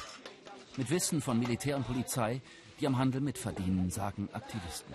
Mit 0.77 0.91
Wissen 0.91 1.21
von 1.21 1.39
Militär 1.39 1.75
und 1.75 1.87
Polizei, 1.87 2.39
die 2.79 2.85
am 2.85 2.99
Handel 2.99 3.19
mitverdienen, 3.19 3.89
sagen 3.89 4.29
Aktivisten. 4.31 4.93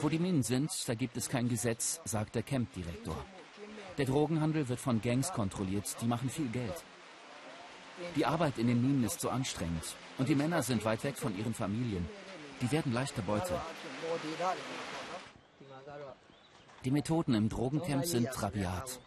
Wo 0.00 0.08
die 0.08 0.18
Minen 0.18 0.42
sind, 0.42 0.70
da 0.88 0.94
gibt 0.94 1.14
es 1.18 1.28
kein 1.28 1.50
Gesetz, 1.50 2.00
sagt 2.06 2.34
der 2.34 2.42
Camp-Direktor. 2.42 3.16
Der 3.98 4.06
Drogenhandel 4.06 4.66
wird 4.70 4.80
von 4.80 5.02
Gangs 5.02 5.30
kontrolliert, 5.30 5.94
die 6.00 6.06
machen 6.06 6.30
viel 6.30 6.48
Geld. 6.48 6.82
Die 8.16 8.24
Arbeit 8.24 8.56
in 8.56 8.66
den 8.66 8.80
Minen 8.80 9.04
ist 9.04 9.20
so 9.20 9.28
anstrengend 9.28 9.84
und 10.16 10.30
die 10.30 10.34
Männer 10.34 10.62
sind 10.62 10.82
weit 10.86 11.04
weg 11.04 11.18
von 11.18 11.36
ihren 11.36 11.52
Familien. 11.52 12.08
Die 12.62 12.72
werden 12.72 12.94
leichte 12.94 13.20
Beute. 13.20 13.60
Die 16.86 16.90
Methoden 16.90 17.34
im 17.34 17.50
Drogencamp 17.50 18.06
sind 18.06 18.42
rabiat. 18.42 18.98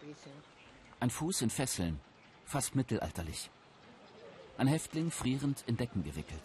Ein 1.00 1.10
Fuß 1.10 1.42
in 1.42 1.50
Fesseln, 1.50 2.00
fast 2.46 2.75
mittelalterlich. 2.75 3.50
Ein 4.57 4.67
Häftling 4.67 5.12
frierend 5.12 5.63
in 5.67 5.77
Decken 5.77 6.03
gewickelt. 6.03 6.41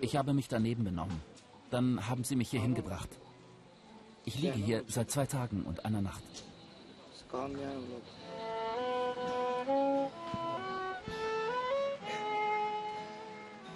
Ich 0.00 0.16
habe 0.16 0.34
mich 0.34 0.48
daneben 0.48 0.84
benommen. 0.84 1.20
Dann 1.70 2.08
haben 2.08 2.24
sie 2.24 2.36
mich 2.36 2.50
hier 2.50 2.60
hingebracht. 2.60 3.08
Ich 4.26 4.38
liege 4.38 4.58
hier 4.58 4.84
seit 4.88 5.10
zwei 5.10 5.26
Tagen 5.26 5.64
und 5.64 5.84
einer 5.84 6.02
Nacht. 6.02 6.22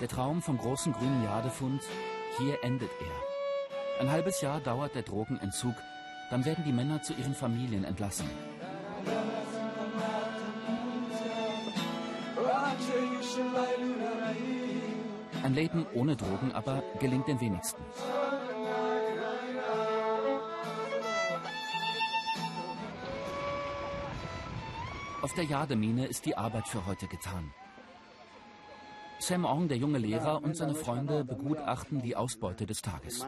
Der 0.00 0.08
Traum 0.08 0.42
vom 0.42 0.58
großen 0.58 0.92
grünen 0.92 1.24
Jadefund, 1.24 1.82
hier 2.36 2.62
endet 2.62 2.90
er. 3.00 4.00
Ein 4.00 4.12
halbes 4.12 4.40
Jahr 4.40 4.60
dauert 4.60 4.94
der 4.94 5.02
Drogenentzug, 5.02 5.74
dann 6.30 6.44
werden 6.44 6.64
die 6.64 6.72
Männer 6.72 7.02
zu 7.02 7.14
ihren 7.14 7.34
Familien 7.34 7.84
entlassen. 7.84 8.30
Ein 15.48 15.54
Leben 15.54 15.86
ohne 15.94 16.14
Drogen 16.14 16.52
aber 16.52 16.82
gelingt 17.00 17.26
den 17.26 17.40
wenigsten. 17.40 17.82
Auf 25.22 25.32
der 25.32 25.44
Jademine 25.44 26.04
ist 26.04 26.26
die 26.26 26.36
Arbeit 26.36 26.68
für 26.68 26.84
heute 26.84 27.06
getan. 27.06 27.50
Sam 29.20 29.46
Ong, 29.46 29.68
der 29.68 29.78
junge 29.78 29.96
Lehrer, 29.96 30.42
und 30.42 30.54
seine 30.54 30.74
Freunde 30.74 31.24
begutachten 31.24 32.02
die 32.02 32.14
Ausbeute 32.14 32.66
des 32.66 32.82
Tages. 32.82 33.26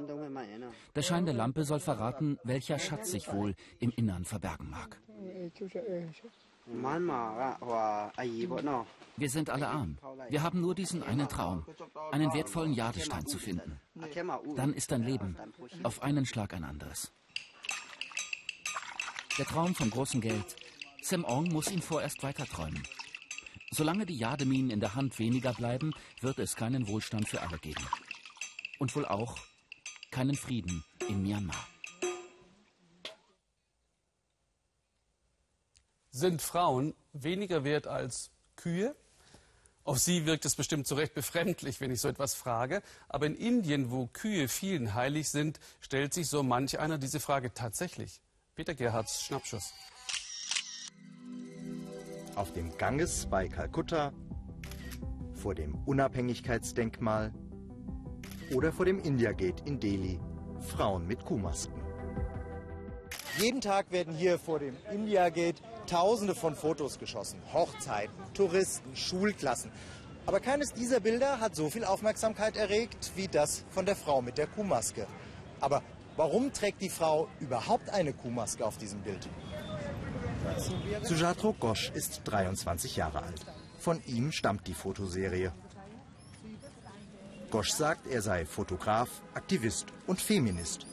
Der 0.95 1.03
Schein 1.03 1.25
der 1.25 1.33
Lampe 1.33 1.65
soll 1.65 1.81
verraten, 1.81 2.39
welcher 2.45 2.79
Schatz 2.79 3.13
sich 3.13 3.33
wohl 3.33 3.55
im 3.79 3.93
Innern 3.97 4.27
verbergen 4.27 4.69
mag. 4.69 5.01
Wir 9.17 9.29
sind 9.29 9.51
alle 9.51 9.69
arm. 9.69 9.99
Wir 10.29 10.43
haben 10.43 10.61
nur 10.61 10.75
diesen 10.75 11.03
einen 11.03 11.29
Traum, 11.29 11.67
einen 12.11 12.33
wertvollen 12.33 12.73
Jadestein 12.73 13.27
zu 13.27 13.39
finden. 13.39 13.81
Dann 14.57 14.73
ist 14.73 14.91
dein 14.93 15.03
Leben 15.03 15.37
auf 15.83 16.03
einen 16.03 16.27
Schlag 16.27 16.55
ein 16.55 16.65
anderes. 16.65 17.13
Der 19.39 19.47
Traum 19.47 19.75
vom 19.75 19.91
großen 19.91 20.21
Geld. 20.21 20.57
Sam 21.03 21.25
Ong 21.25 21.49
muss 21.49 21.71
ihn 21.71 21.83
vorerst 21.83 22.23
weiterträumen. 22.23 22.83
Solange 23.71 24.05
die 24.05 24.17
Jademinen 24.17 24.71
in 24.71 24.81
der 24.81 24.95
Hand 24.95 25.19
weniger 25.19 25.53
bleiben, 25.53 25.93
wird 26.21 26.39
es 26.39 26.57
keinen 26.57 26.89
Wohlstand 26.89 27.29
für 27.29 27.41
alle 27.41 27.59
geben. 27.59 27.87
Und 28.79 28.95
wohl 28.97 29.07
auch 29.07 29.39
keinen 30.11 30.35
Frieden 30.35 30.85
in 31.09 31.23
Myanmar. 31.23 31.70
Sind 36.13 36.43
Frauen 36.43 36.95
weniger 37.13 37.63
wert 37.63 37.87
als 37.87 38.31
Kühe? 38.57 38.97
Auf 39.85 39.99
Sie 39.99 40.27
wirkt 40.27 40.45
es 40.45 40.57
bestimmt 40.57 40.87
zu 40.87 40.97
Recht 40.97 41.15
befremdlich, 41.15 41.81
wenn 41.81 41.91
ich 41.91 42.01
so 42.01 42.09
etwas 42.09 42.35
frage. 42.35 42.83
Aber 43.09 43.27
in 43.27 43.37
Indien, 43.37 43.91
wo 43.91 44.09
Kühe 44.09 44.49
vielen 44.49 44.95
heilig 44.95 45.29
sind, 45.29 45.61
stellt 45.81 46.13
sich 46.13 46.29
so 46.29 46.43
manch 46.43 46.79
einer 46.79 46.99
diese 46.99 47.21
Frage 47.21 47.55
tatsächlich. 47.55 48.21
Peter 48.57 48.75
Gerhards 48.75 49.23
Schnappschuss. 49.23 49.73
Auf 52.35 52.53
dem 52.53 52.77
Ganges 52.77 53.27
bei 53.27 53.49
Kalkutta, 53.49 54.13
vor 55.35 55.55
dem 55.55 55.77
Unabhängigkeitsdenkmal 55.87 57.33
oder 58.53 58.73
vor 58.73 58.85
dem 58.85 59.01
India 59.01 59.33
Gate 59.33 59.61
in 59.65 59.79
Delhi. 59.79 60.21
Frauen 60.61 61.07
mit 61.07 61.25
Kuhmasken. 61.25 61.81
Jeden 63.39 63.61
Tag 63.61 63.91
werden 63.93 64.15
hier 64.15 64.39
vor 64.39 64.59
dem 64.59 64.77
India 64.93 65.29
Gate 65.31 65.63
Tausende 65.91 66.37
von 66.37 66.55
Fotos 66.55 67.01
geschossen. 67.01 67.41
Hochzeiten, 67.53 68.15
Touristen, 68.33 68.95
Schulklassen. 68.95 69.73
Aber 70.25 70.39
keines 70.39 70.73
dieser 70.73 71.01
Bilder 71.01 71.41
hat 71.41 71.57
so 71.57 71.69
viel 71.69 71.85
Aufmerksamkeit 71.85 72.57
erregt 72.57 73.11
wie 73.17 73.27
das 73.27 73.65
von 73.71 73.87
der 73.87 73.97
Frau 73.97 74.23
mit 74.23 74.39
der 74.39 74.47
Kuhmaske. 74.47 75.09
Aber 75.61 75.83
warum 76.17 76.53
trägt 76.53 76.81
die 76.81 76.91
Frau 76.91 77.27
überhaupt 77.41 77.91
eine 77.91 78.13
Kuhmaske 78.13 78.65
auf 78.65 78.79
diesem 78.79 79.01
Bild? 79.01 79.29
Sujatro 81.03 81.55
Ghosh 81.55 81.91
ist 81.93 82.23
23 82.23 82.95
Jahre 82.95 83.23
alt. 83.23 83.45
Von 83.81 84.01
ihm 84.07 84.31
stammt 84.31 84.69
die 84.69 84.75
Fotoserie. 84.75 85.53
Ghosh 87.51 87.73
sagt, 87.73 88.07
er 88.07 88.23
sei 88.23 88.47
Fotograf, 88.47 89.09
Aktivist 89.35 89.87
und 90.07 90.21
Feminist. 90.21 90.87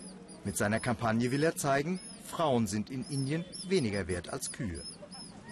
Mit 0.43 0.57
seiner 0.57 0.79
Kampagne 0.79 1.31
will 1.31 1.43
er 1.43 1.55
zeigen, 1.55 1.99
Frauen 2.27 2.67
sind 2.67 2.89
in 2.89 3.05
Indien 3.09 3.45
weniger 3.67 4.07
wert 4.07 4.29
als 4.29 4.51
Kühe. 4.51 4.83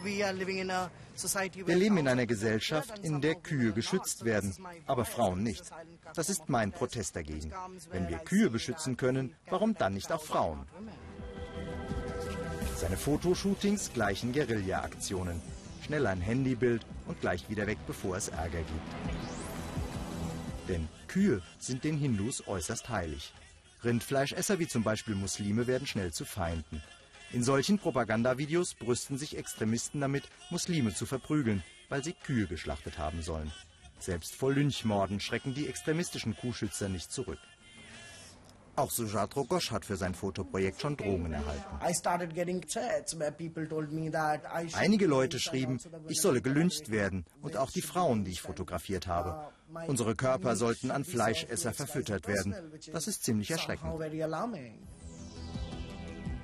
Wir 0.04 1.76
leben 1.76 1.98
in 1.98 2.08
einer 2.08 2.26
Gesellschaft, 2.26 3.00
in 3.00 3.22
der 3.22 3.36
Kühe 3.36 3.72
geschützt 3.72 4.26
werden, 4.26 4.54
aber 4.86 5.06
Frauen 5.06 5.42
nicht. 5.42 5.64
Das 6.14 6.30
ist 6.30 6.50
mein 6.50 6.72
Protest 6.72 7.16
dagegen. 7.16 7.52
Wenn 7.90 8.10
wir 8.10 8.20
Kühe 8.20 8.50
beschützen 8.50 8.98
können, 8.98 9.34
warum 9.50 9.74
dann 9.74 9.94
nicht 9.94 10.12
auch 10.12 10.22
Frauen? 10.22 10.68
Seine 12.76 12.98
Fotoshootings 12.98 13.94
gleichen 13.94 14.34
Guerilla-Aktionen. 14.34 15.42
Schnell 15.86 16.06
ein 16.08 16.20
Handybild 16.20 16.86
und 17.08 17.22
gleich 17.22 17.50
wieder 17.50 17.66
weg, 17.68 17.78
bevor 17.88 18.18
es 18.18 18.28
Ärger 18.28 18.60
gibt. 18.60 18.92
Denn 20.68 20.88
Kühe 21.08 21.42
sind 21.58 21.84
den 21.84 21.98
Hindus 21.98 22.46
äußerst 22.48 22.90
heilig. 22.90 23.34
Rindfleischesser 23.86 24.60
wie 24.60 24.68
zum 24.68 24.84
Beispiel 24.84 25.16
Muslime 25.16 25.68
werden 25.68 25.88
schnell 25.88 26.12
zu 26.12 26.26
Feinden. 26.26 26.82
In 27.32 27.44
solchen 27.44 27.80
Propagandavideos 27.80 28.74
brüsten 28.74 29.18
sich 29.18 29.38
Extremisten 29.38 30.02
damit, 30.02 30.24
Muslime 30.50 30.94
zu 30.94 31.06
verprügeln, 31.06 31.64
weil 31.90 32.04
sie 32.04 32.14
Kühe 32.14 32.48
geschlachtet 32.48 32.98
haben 32.98 33.22
sollen. 33.22 33.52
Selbst 34.00 34.36
vor 34.36 34.54
Lynchmorden 34.54 35.20
schrecken 35.20 35.54
die 35.54 35.68
extremistischen 35.68 36.36
Kuhschützer 36.36 36.90
nicht 36.90 37.12
zurück. 37.12 37.40
Auch 38.78 38.92
Sujatro 38.92 39.46
Ghosh 39.46 39.72
hat 39.72 39.86
für 39.86 39.96
sein 39.96 40.14
Fotoprojekt 40.14 40.82
schon 40.82 40.98
Drohungen 40.98 41.32
erhalten. 41.32 41.78
Einige 44.74 45.08
Leute 45.08 45.40
schrieben, 45.40 45.80
ich 46.10 46.20
solle 46.20 46.42
gelyncht 46.42 46.92
werden 46.92 47.26
und 47.42 47.56
auch 47.56 47.72
die 47.72 47.82
Frauen, 47.82 48.26
die 48.26 48.32
ich 48.32 48.42
fotografiert 48.42 49.08
habe. 49.08 49.50
Unsere 49.88 50.16
Körper 50.16 50.56
sollten 50.56 50.92
an 50.92 51.04
Fleischesser 51.04 51.74
verfüttert 51.74 52.28
werden. 52.28 52.56
Das 52.92 53.08
ist 53.08 53.24
ziemlich 53.24 53.52
erschreckend. 53.52 53.92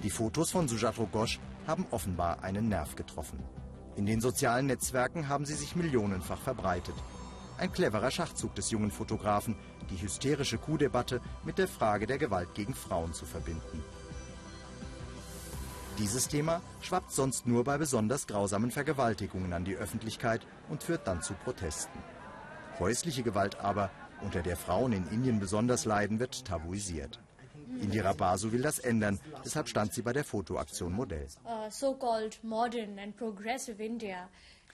Die 0.04 0.10
Fotos 0.10 0.52
von 0.52 0.68
Sujatro 0.68 1.06
Ghosh 1.06 1.40
haben 1.68 1.86
offenbar 1.92 2.44
einen 2.44 2.70
Nerv 2.70 2.96
getroffen. 2.96 3.40
In 3.96 4.06
den 4.06 4.22
sozialen 4.22 4.66
Netzwerken 4.68 5.28
haben 5.28 5.46
sie 5.46 5.54
sich 5.54 5.76
millionenfach 5.76 6.42
verbreitet. 6.42 6.96
Ein 7.58 7.72
cleverer 7.72 8.10
Schachzug 8.10 8.56
des 8.56 8.72
jungen 8.72 8.90
Fotografen, 8.90 9.56
die 9.92 10.02
hysterische 10.02 10.58
Kuhdebatte 10.58 11.22
mit 11.44 11.60
der 11.60 11.68
Frage 11.68 12.08
der 12.08 12.18
Gewalt 12.18 12.56
gegen 12.56 12.74
Frauen 12.74 13.14
zu 13.14 13.26
verbinden. 13.26 13.84
Dieses 16.00 16.28
Thema 16.28 16.62
schwappt 16.82 17.12
sonst 17.12 17.46
nur 17.46 17.64
bei 17.64 17.78
besonders 17.78 18.26
grausamen 18.26 18.72
Vergewaltigungen 18.72 19.54
an 19.54 19.66
die 19.66 19.76
Öffentlichkeit 19.76 20.48
und 20.70 20.82
führt 20.82 21.06
dann 21.06 21.22
zu 21.22 21.34
Protesten. 21.36 22.00
Häusliche 22.82 23.22
Gewalt 23.22 23.60
aber, 23.60 23.92
unter 24.24 24.42
der 24.42 24.58
Frauen 24.58 24.92
in 24.92 25.08
Indien 25.10 25.40
besonders 25.40 25.86
leiden, 25.86 26.20
wird 26.20 26.46
tabuisiert. 26.46 27.20
Indira 27.80 28.14
Basu 28.14 28.52
will 28.52 28.64
das 28.64 28.80
ändern, 28.80 29.20
deshalb 29.46 29.70
stand 29.70 29.94
sie 29.94 30.02
bei 30.02 30.14
der 30.14 30.24
Fotoaktion 30.24 30.92
Modell. 30.92 31.28
Uh, 31.46 31.70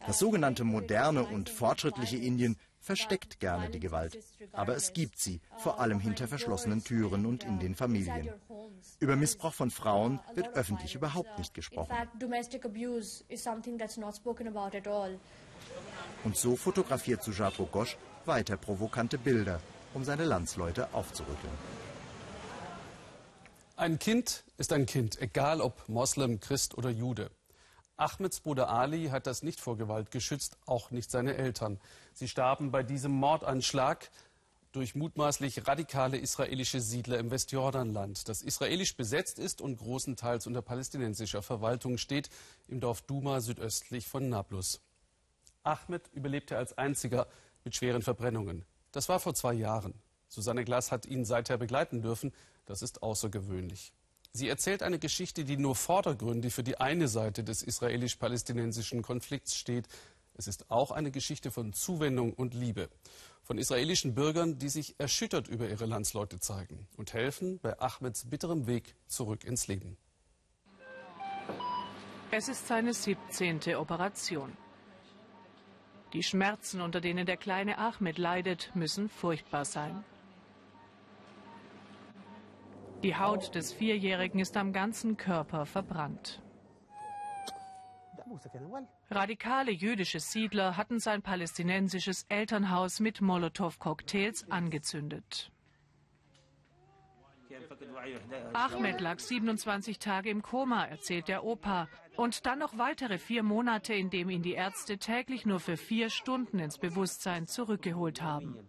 das 0.05 0.19
sogenannte 0.19 0.63
moderne 0.63 1.23
und 1.25 1.49
fortschrittliche 1.49 2.15
Indien 2.17 2.55
versteckt 2.79 3.41
gerne 3.41 3.69
die 3.69 3.81
Gewalt. 3.81 4.17
Aber 4.53 4.75
es 4.77 4.93
gibt 4.93 5.19
sie, 5.19 5.41
vor 5.57 5.81
allem 5.81 5.99
hinter 5.99 6.29
verschlossenen 6.29 6.83
Türen 6.83 7.25
und 7.25 7.43
in 7.43 7.59
den 7.59 7.75
Familien. 7.75 8.29
Über 8.99 9.17
Missbrauch 9.17 9.53
von 9.53 9.69
Frauen 9.69 10.21
wird 10.33 10.55
öffentlich 10.55 10.95
überhaupt 10.95 11.37
nicht 11.37 11.53
gesprochen. 11.53 11.93
Und 16.23 16.37
so 16.37 16.55
fotografiert 16.55 17.23
Sujato 17.23 17.65
Ghosh 17.65 17.97
weiter 18.25 18.57
provokante 18.57 19.17
Bilder, 19.17 19.61
um 19.93 20.03
seine 20.03 20.25
Landsleute 20.25 20.93
aufzurütteln. 20.93 21.53
Ein 23.75 23.99
Kind 23.99 24.43
ist 24.57 24.73
ein 24.73 24.85
Kind, 24.85 25.21
egal 25.21 25.61
ob 25.61 25.87
Moslem, 25.87 26.39
Christ 26.39 26.77
oder 26.77 26.89
Jude. 26.89 27.29
Ahmeds 27.95 28.39
Bruder 28.39 28.69
Ali 28.69 29.09
hat 29.09 29.27
das 29.27 29.43
nicht 29.43 29.59
vor 29.59 29.77
Gewalt 29.77 30.11
geschützt, 30.11 30.57
auch 30.65 30.91
nicht 30.91 31.09
seine 31.09 31.35
Eltern. 31.35 31.79
Sie 32.13 32.27
starben 32.27 32.71
bei 32.71 32.83
diesem 32.83 33.11
Mordanschlag 33.11 34.09
durch 34.71 34.93
mutmaßlich 34.95 35.67
radikale 35.67 36.17
israelische 36.17 36.81
Siedler 36.81 37.17
im 37.17 37.31
Westjordanland, 37.31 38.27
das 38.29 38.41
israelisch 38.41 38.95
besetzt 38.95 39.39
ist 39.39 39.61
und 39.61 39.77
großenteils 39.77 40.45
unter 40.45 40.61
palästinensischer 40.61 41.41
Verwaltung 41.41 41.97
steht, 41.97 42.29
im 42.67 42.79
Dorf 42.79 43.01
Duma 43.01 43.41
südöstlich 43.41 44.07
von 44.07 44.29
Nablus. 44.29 44.81
Ahmed 45.67 46.09
überlebte 46.13 46.57
als 46.57 46.77
einziger 46.77 47.27
mit 47.63 47.75
schweren 47.75 48.01
Verbrennungen. 48.01 48.65
Das 48.91 49.09
war 49.09 49.19
vor 49.19 49.35
zwei 49.35 49.53
Jahren. 49.53 49.93
Susanne 50.29 50.63
Glass 50.63 50.91
hat 50.91 51.05
ihn 51.05 51.25
seither 51.25 51.57
begleiten 51.57 52.01
dürfen. 52.01 52.33
Das 52.65 52.81
ist 52.81 53.03
außergewöhnlich. 53.03 53.93
Sie 54.33 54.49
erzählt 54.49 54.83
eine 54.83 54.99
Geschichte, 54.99 55.45
die 55.45 55.57
nur 55.57 55.75
vordergründig 55.75 56.53
für 56.53 56.63
die 56.63 56.79
eine 56.79 57.07
Seite 57.07 57.43
des 57.43 57.63
israelisch-palästinensischen 57.63 59.01
Konflikts 59.01 59.55
steht. 59.55 59.87
Es 60.35 60.47
ist 60.47 60.69
auch 60.69 60.91
eine 60.91 61.11
Geschichte 61.11 61.49
von 61.49 61.73
Zuwendung 61.73 62.33
und 62.33 62.53
Liebe. 62.53 62.89
Von 63.43 63.57
israelischen 63.57 64.13
Bürgern, 64.13 64.59
die 64.59 64.69
sich 64.69 64.95
erschüttert 64.99 65.47
über 65.47 65.69
ihre 65.69 65.85
Landsleute 65.85 66.39
zeigen 66.39 66.87
und 66.97 67.13
helfen 67.13 67.59
bei 67.59 67.79
Ahmeds 67.79 68.25
bitterem 68.29 68.67
Weg 68.67 68.95
zurück 69.07 69.43
ins 69.43 69.67
Leben. 69.67 69.97
Es 72.29 72.49
ist 72.49 72.67
seine 72.67 72.93
17. 72.93 73.75
Operation. 73.75 74.51
Die 76.13 76.23
Schmerzen, 76.23 76.81
unter 76.81 77.01
denen 77.01 77.25
der 77.25 77.37
kleine 77.37 77.77
Ahmed 77.77 78.17
leidet, 78.17 78.71
müssen 78.73 79.09
furchtbar 79.09 79.65
sein. 79.65 80.03
Die 83.03 83.15
Haut 83.15 83.53
des 83.53 83.73
Vierjährigen 83.73 84.39
ist 84.39 84.57
am 84.57 84.73
ganzen 84.73 85.17
Körper 85.17 85.65
verbrannt. 85.65 86.41
Radikale 89.09 89.71
jüdische 89.71 90.19
Siedler 90.19 90.75
hatten 90.75 90.99
sein 90.99 91.21
palästinensisches 91.21 92.25
Elternhaus 92.29 92.99
mit 92.99 93.21
Molotow-Cocktails 93.21 94.49
angezündet. 94.49 95.51
Ahmed 98.53 99.01
lag 99.01 99.19
27 99.19 99.99
Tage 99.99 100.29
im 100.29 100.41
Koma, 100.41 100.85
erzählt 100.85 101.27
der 101.27 101.43
Opa. 101.43 101.87
Und 102.17 102.47
dann 102.47 102.57
noch 102.59 102.79
weitere 102.79 103.19
vier 103.19 103.43
Monate, 103.43 103.93
in 103.93 104.09
dem 104.09 104.29
ihn 104.31 104.41
die 104.41 104.53
Ärzte 104.53 104.97
täglich 104.97 105.45
nur 105.45 105.59
für 105.59 105.77
vier 105.77 106.09
Stunden 106.09 106.57
ins 106.57 106.79
Bewusstsein 106.79 107.45
zurückgeholt 107.45 108.23
haben. 108.23 108.67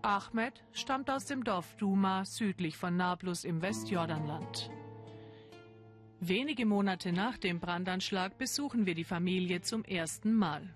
Ahmed 0.00 0.62
stammt 0.72 1.10
aus 1.10 1.24
dem 1.24 1.42
Dorf 1.42 1.76
Duma 1.76 2.24
südlich 2.24 2.76
von 2.76 2.96
Nablus 2.96 3.44
im 3.44 3.62
Westjordanland. 3.62 4.70
Wenige 6.20 6.66
Monate 6.66 7.12
nach 7.12 7.36
dem 7.36 7.58
Brandanschlag 7.58 8.38
besuchen 8.38 8.86
wir 8.86 8.94
die 8.94 9.04
Familie 9.04 9.60
zum 9.62 9.82
ersten 9.82 10.34
Mal. 10.34 10.72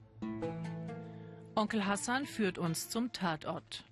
Onkel 1.55 1.87
Hassan 1.87 2.27
führt 2.27 2.59
uns 2.59 2.89
zum 2.89 3.13
Tatort. 3.13 3.85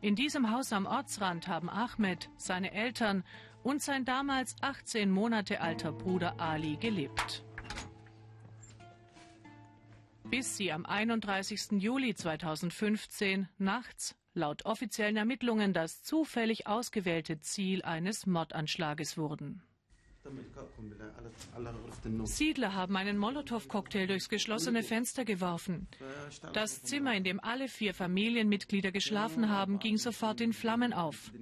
In 0.00 0.14
diesem 0.14 0.50
Haus 0.50 0.72
am 0.72 0.86
Ortsrand 0.86 1.48
haben 1.48 1.68
Ahmed, 1.68 2.30
seine 2.36 2.72
Eltern 2.72 3.24
und 3.66 3.82
sein 3.82 4.04
damals 4.04 4.54
18 4.60 5.10
Monate 5.10 5.60
alter 5.60 5.90
Bruder 5.90 6.38
Ali 6.38 6.76
gelebt. 6.76 7.44
Bis 10.30 10.56
sie 10.56 10.70
am 10.70 10.86
31. 10.86 11.72
Juli 11.82 12.14
2015 12.14 13.48
nachts 13.58 14.14
laut 14.34 14.64
offiziellen 14.66 15.16
Ermittlungen 15.16 15.72
das 15.72 16.04
zufällig 16.04 16.68
ausgewählte 16.68 17.40
Ziel 17.40 17.82
eines 17.82 18.24
Mordanschlages 18.24 19.18
wurden. 19.18 19.62
Siedler 22.24 22.74
haben 22.74 22.96
einen 22.96 23.18
Molotow-Cocktail 23.18 24.06
durchs 24.06 24.28
geschlossene 24.28 24.84
Fenster 24.84 25.24
geworfen. 25.24 25.88
Das 26.52 26.84
Zimmer, 26.84 27.14
in 27.14 27.24
dem 27.24 27.40
alle 27.40 27.66
vier 27.66 27.94
Familienmitglieder 27.94 28.92
geschlafen 28.92 29.50
haben, 29.50 29.80
ging 29.80 29.96
sofort 29.96 30.40
in 30.40 30.52
Flammen 30.52 30.92
auf. 30.92 31.32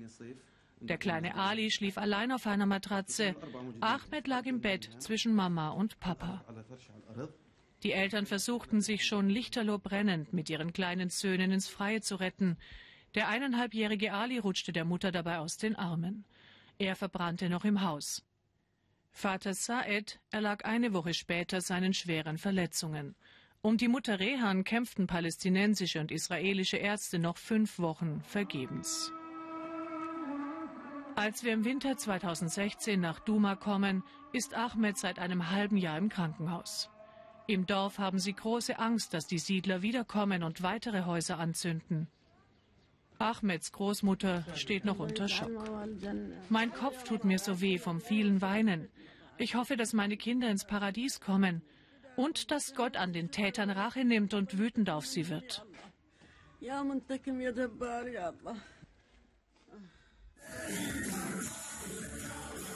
Der 0.88 0.99
kleine 0.99 1.35
Ali 1.35 1.70
schlief 1.70 1.97
allein 1.97 2.31
auf 2.31 2.47
einer 2.47 2.66
Matratze. 2.66 3.35
Ahmed 3.81 4.27
lag 4.27 4.44
im 4.44 4.61
Bett 4.61 4.90
zwischen 4.99 5.35
Mama 5.35 5.70
und 5.70 5.99
Papa. 5.99 6.44
Die 7.83 7.92
Eltern 7.92 8.27
versuchten 8.27 8.83
sich 8.83 9.07
schon 9.07 9.31
lichterloh 9.31 9.79
brennend 9.79 10.33
mit 10.33 10.51
ihren 10.51 10.73
kleinen 10.75 11.09
Söhnen 11.09 11.53
ins 11.53 11.68
Freie 11.68 12.03
zu 12.03 12.16
retten. 12.16 12.59
Der 13.14 13.29
eineinhalbjährige 13.29 14.12
Ali 14.12 14.38
rutschte 14.38 14.73
der 14.73 14.85
Mutter 14.85 15.11
dabei 15.11 15.38
aus 15.38 15.57
den 15.57 15.75
Armen. 15.75 16.25
Er 16.79 16.97
verbrannte 16.97 17.49
noch 17.49 17.64
im 17.64 17.81
Haus. 17.81 18.23
Vater 19.11 19.55
Saed 19.55 20.20
erlag 20.31 20.64
eine 20.64 20.92
Woche 20.92 21.14
später 21.14 21.61
seinen 21.61 21.94
schweren 21.94 22.37
Verletzungen. 22.37 23.14
Um 23.62 23.79
die 23.79 23.88
Mutter 23.88 24.20
Rehan 24.20 24.64
kämpften 24.64 25.07
palästinensische 25.07 26.01
und 26.01 26.11
israelische 26.11 26.77
Ärzte 26.77 27.18
noch 27.18 27.38
fünf 27.38 27.79
Wochen 27.79 28.20
vergebens. 28.23 29.11
Als 31.16 31.44
wir 31.44 31.53
im 31.53 31.64
Winter 31.64 31.96
2016 31.96 33.00
nach 33.00 33.20
Duma 33.20 33.55
kommen, 33.55 34.03
ist 34.33 34.55
Ahmed 34.55 34.98
seit 34.98 35.18
einem 35.18 35.50
halben 35.50 35.77
Jahr 35.77 35.96
im 35.96 36.09
Krankenhaus. 36.09 36.90
Im 37.46 37.66
Dorf 37.66 37.98
haben 37.98 38.18
sie 38.18 38.33
große 38.33 38.79
Angst, 38.79 39.14
dass 39.14 39.27
die 39.27 39.38
Siedler 39.38 39.83
wiederkommen 39.83 40.42
und 40.42 40.62
weitere 40.62 41.05
Häuser 41.05 41.38
anzünden. 41.38 42.09
Ahmeds 43.18 43.70
Großmutter 43.72 44.44
steht 44.55 44.85
noch 44.85 44.98
unter 44.98 45.29
Schock. 45.29 45.50
Mein 46.48 46.72
Kopf 46.72 47.05
tut 47.05 47.24
mir 47.24 47.38
so 47.38 47.61
weh 47.61 47.79
vom 47.79 48.00
vielen 48.00 48.42
Weinen. 48.42 48.88
Ich 49.38 49.55
hoffe, 49.55 49.77
dass 49.77 49.92
meine 49.92 50.16
Kinder 50.16 50.50
ins 50.50 50.66
Paradies 50.66 51.20
kommen 51.20 51.62
und 52.16 52.50
dass 52.50 52.74
Gott 52.74 52.96
an 52.96 53.12
den 53.12 53.31
Tätern 53.31 53.70
Rache 53.70 54.05
nimmt 54.05 54.35
und 54.35 54.59
wütend 54.59 54.90
auf 54.90 55.07
sie 55.07 55.29
wird. 55.29 55.64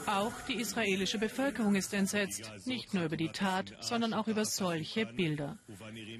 Auch 0.09 0.33
die 0.47 0.55
israelische 0.55 1.19
Bevölkerung 1.19 1.75
ist 1.75 1.93
entsetzt, 1.93 2.51
nicht 2.65 2.95
nur 2.95 3.05
über 3.05 3.15
die 3.15 3.29
Tat, 3.29 3.75
sondern 3.79 4.15
auch 4.15 4.27
über 4.27 4.43
solche 4.43 5.05
Bilder. 5.05 5.59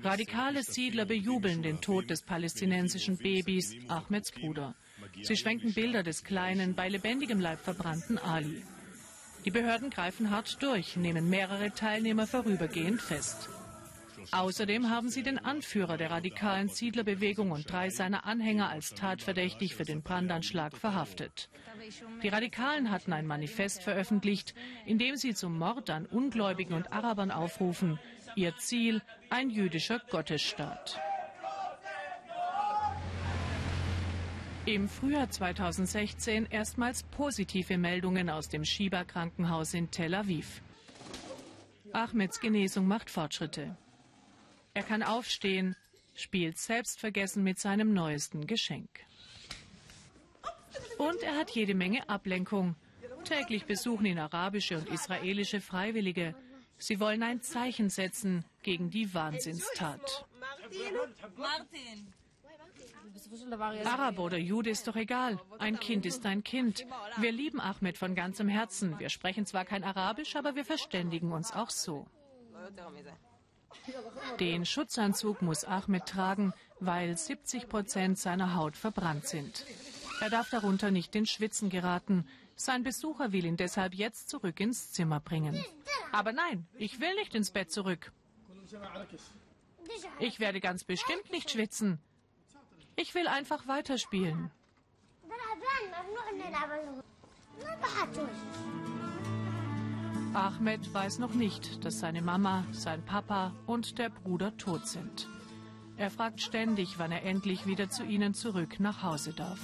Radikale 0.04 0.62
Siedler 0.62 1.06
bejubeln 1.06 1.64
den 1.64 1.82
Tod 1.82 2.08
des 2.08 2.22
palästinensischen 2.22 3.18
Babys, 3.18 3.74
Ahmeds 3.88 4.32
Bruder. 4.32 4.76
Sie 5.24 5.36
schwenken 5.36 5.74
Bilder 5.74 6.04
des 6.04 6.24
kleinen, 6.24 6.76
bei 6.76 6.88
lebendigem 6.88 7.40
Leib 7.40 7.62
verbrannten 7.62 8.20
Ali. 8.20 8.62
Die 9.46 9.52
Behörden 9.52 9.90
greifen 9.90 10.30
hart 10.30 10.62
durch, 10.62 10.96
nehmen 10.96 11.28
mehrere 11.28 11.72
Teilnehmer 11.72 12.28
vorübergehend 12.28 13.02
fest. 13.02 13.50
Außerdem 14.32 14.90
haben 14.90 15.10
sie 15.10 15.24
den 15.24 15.38
Anführer 15.38 15.98
der 15.98 16.12
radikalen 16.12 16.70
Siedlerbewegung 16.70 17.52
und 17.52 17.70
drei 17.70 17.90
seiner 17.90 18.26
Anhänger 18.26 18.70
als 18.70 18.94
tatverdächtig 18.94 19.76
für 19.76 19.84
den 19.84 20.02
Brandanschlag 20.02 20.78
verhaftet. 20.78 21.50
Die 22.22 22.28
Radikalen 22.28 22.92
hatten 22.92 23.14
ein 23.14 23.26
Manifest 23.26 23.84
veröffentlicht, 23.84 24.54
in 24.86 24.98
dem 24.98 25.16
sie 25.16 25.34
zum 25.34 25.58
Mord 25.58 25.90
an 25.90 26.06
Ungläubigen 26.06 26.74
und 26.74 26.92
Arabern 26.92 27.32
aufrufen. 27.32 28.00
Ihr 28.36 28.56
Ziel 28.58 29.02
ein 29.30 29.50
jüdischer 29.50 30.00
Gottesstaat. 30.10 31.00
Im 34.66 34.88
Frühjahr 34.88 35.30
2016 35.30 36.46
erstmals 36.46 37.04
positive 37.04 37.78
Meldungen 37.78 38.30
aus 38.30 38.50
dem 38.50 38.64
Shiba-Krankenhaus 38.64 39.74
in 39.74 39.90
Tel 39.90 40.14
Aviv. 40.14 40.62
Ahmeds 41.92 42.40
Genesung 42.40 42.86
macht 42.86 43.10
Fortschritte. 43.10 43.76
Er 44.74 44.84
kann 44.84 45.04
aufstehen, 45.04 45.76
spielt 46.16 46.58
selbstvergessen 46.58 47.44
mit 47.44 47.60
seinem 47.60 47.94
neuesten 47.94 48.48
Geschenk. 48.48 48.90
Und 50.98 51.22
er 51.24 51.36
hat 51.36 51.52
jede 51.52 51.76
Menge 51.76 52.08
Ablenkung. 52.10 52.76
Täglich 53.24 53.66
besuchen 53.66 54.06
ihn 54.06 54.20
arabische 54.20 54.78
und 54.78 54.90
israelische 54.90 55.62
Freiwillige. 55.62 56.36
Sie 56.78 57.00
wollen 57.00 57.24
ein 57.24 57.42
Zeichen 57.42 57.90
setzen 57.90 58.46
gegen 58.64 58.90
die 58.90 59.14
Wahnsinnstat. 59.14 60.26
Araber 63.86 64.24
oder 64.24 64.38
Jude 64.38 64.70
ist 64.70 64.88
doch 64.88 64.96
egal. 64.96 65.40
Ein 65.58 65.80
Kind 65.80 66.06
ist 66.06 66.26
ein 66.26 66.44
Kind. 66.44 66.86
Wir 67.18 67.32
lieben 67.32 67.60
Ahmed 67.60 67.98
von 67.98 68.16
ganzem 68.16 68.48
Herzen. 68.48 68.98
Wir 69.00 69.10
sprechen 69.10 69.46
zwar 69.46 69.66
kein 69.66 69.84
Arabisch, 69.84 70.36
aber 70.36 70.56
wir 70.56 70.66
verständigen 70.66 71.32
uns 71.32 71.52
auch 71.52 71.70
so. 71.70 72.08
Den 74.40 74.66
Schutzanzug 74.66 75.42
muss 75.42 75.66
Ahmed 75.66 76.06
tragen, 76.06 76.54
weil 76.80 77.18
70 77.18 77.70
Prozent 77.70 78.18
seiner 78.18 78.56
Haut 78.56 78.78
verbrannt 78.78 79.28
sind. 79.28 79.66
Er 80.22 80.30
darf 80.30 80.50
darunter 80.50 80.92
nicht 80.92 81.16
in 81.16 81.26
Schwitzen 81.26 81.70
geraten. 81.70 82.28
Sein 82.56 82.84
Besucher 82.84 83.32
will 83.32 83.46
ihn 83.46 83.58
deshalb 83.58 83.94
jetzt 83.94 84.30
zurück 84.30 84.60
ins 84.60 84.92
Zimmer 84.92 85.20
bringen. 85.20 85.64
Aber 86.12 86.34
nein, 86.34 86.68
ich 86.76 87.00
will 87.00 87.16
nicht 87.16 87.36
ins 87.36 87.52
Bett 87.52 87.72
zurück. 87.72 88.12
Ich 90.20 90.40
werde 90.40 90.60
ganz 90.60 90.84
bestimmt 90.84 91.32
nicht 91.32 91.52
schwitzen. 91.52 92.00
Ich 92.96 93.16
will 93.16 93.28
einfach 93.28 93.68
weiterspielen. 93.68 94.52
Ahmed 100.40 100.94
weiß 100.94 101.20
noch 101.20 101.34
nicht, 101.34 101.84
dass 101.84 102.00
seine 102.00 102.22
Mama, 102.22 102.64
sein 102.72 103.04
Papa 103.04 103.52
und 103.66 103.98
der 103.98 104.10
Bruder 104.10 104.56
tot 104.56 104.88
sind. 104.88 105.28
Er 105.98 106.10
fragt 106.10 106.40
ständig, 106.40 106.98
wann 106.98 107.12
er 107.12 107.24
endlich 107.24 107.66
wieder 107.66 107.90
zu 107.90 108.06
ihnen 108.06 108.34
zurück 108.34 108.80
nach 108.80 109.04
Hause 109.04 109.34
darf. 109.34 109.60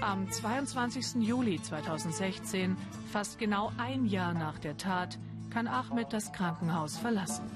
Am 0.00 0.28
22. 0.28 1.22
Juli 1.22 1.62
2016, 1.62 2.76
fast 3.12 3.38
genau 3.38 3.70
ein 3.78 4.04
Jahr 4.04 4.34
nach 4.34 4.58
der 4.58 4.76
Tat, 4.76 5.16
kann 5.50 5.68
Ahmed 5.68 6.12
das 6.12 6.32
Krankenhaus 6.32 6.98
verlassen. 6.98 7.48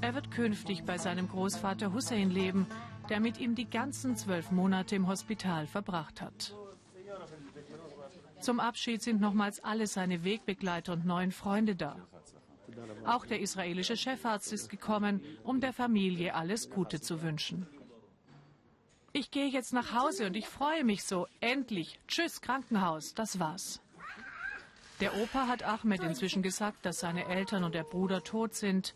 Er 0.00 0.16
wird 0.16 0.32
künftig 0.32 0.82
bei 0.82 0.98
seinem 0.98 1.28
Großvater 1.28 1.92
Hussein 1.92 2.30
leben, 2.30 2.66
der 3.08 3.20
mit 3.20 3.38
ihm 3.38 3.54
die 3.54 3.70
ganzen 3.70 4.16
zwölf 4.16 4.50
Monate 4.50 4.96
im 4.96 5.06
Hospital 5.06 5.68
verbracht 5.68 6.20
hat. 6.20 6.56
Zum 8.42 8.58
Abschied 8.58 9.02
sind 9.02 9.20
nochmals 9.20 9.60
alle 9.60 9.86
seine 9.86 10.24
Wegbegleiter 10.24 10.92
und 10.94 11.06
neuen 11.06 11.30
Freunde 11.30 11.76
da. 11.76 11.96
Auch 13.04 13.24
der 13.24 13.40
israelische 13.40 13.96
Chefarzt 13.96 14.52
ist 14.52 14.68
gekommen, 14.68 15.22
um 15.44 15.60
der 15.60 15.72
Familie 15.72 16.34
alles 16.34 16.68
Gute 16.68 17.00
zu 17.00 17.22
wünschen. 17.22 17.66
Ich 19.12 19.30
gehe 19.30 19.46
jetzt 19.46 19.72
nach 19.72 19.94
Hause 19.94 20.26
und 20.26 20.36
ich 20.36 20.48
freue 20.48 20.84
mich 20.84 21.04
so. 21.04 21.28
Endlich. 21.40 22.00
Tschüss, 22.08 22.40
Krankenhaus. 22.40 23.14
Das 23.14 23.38
war's. 23.38 23.80
Der 25.00 25.16
Opa 25.16 25.46
hat 25.46 25.62
Ahmed 25.62 26.02
inzwischen 26.02 26.42
gesagt, 26.42 26.84
dass 26.84 27.00
seine 27.00 27.26
Eltern 27.26 27.62
und 27.62 27.74
der 27.74 27.84
Bruder 27.84 28.24
tot 28.24 28.54
sind. 28.54 28.94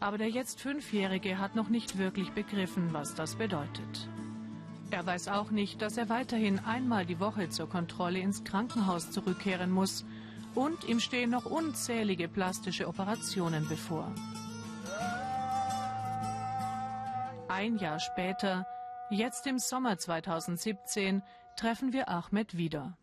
Aber 0.00 0.16
der 0.16 0.30
jetzt 0.30 0.60
Fünfjährige 0.60 1.38
hat 1.38 1.54
noch 1.54 1.68
nicht 1.68 1.98
wirklich 1.98 2.30
begriffen, 2.30 2.92
was 2.92 3.14
das 3.14 3.36
bedeutet. 3.36 4.08
Er 4.90 5.06
weiß 5.06 5.28
auch 5.28 5.50
nicht, 5.50 5.80
dass 5.82 5.96
er 5.96 6.08
weiterhin 6.08 6.58
einmal 6.58 7.06
die 7.06 7.20
Woche 7.20 7.48
zur 7.48 7.68
Kontrolle 7.68 8.18
ins 8.18 8.42
Krankenhaus 8.42 9.10
zurückkehren 9.12 9.70
muss 9.70 10.04
und 10.54 10.84
ihm 10.84 10.98
stehen 10.98 11.30
noch 11.30 11.46
unzählige 11.46 12.28
plastische 12.28 12.88
Operationen 12.88 13.68
bevor. 13.68 14.12
Ein 17.48 17.76
Jahr 17.78 18.00
später, 18.00 18.66
jetzt 19.10 19.46
im 19.46 19.58
Sommer 19.58 19.98
2017, 19.98 21.22
treffen 21.56 21.92
wir 21.92 22.08
Ahmed 22.08 22.56
wieder. 22.56 22.96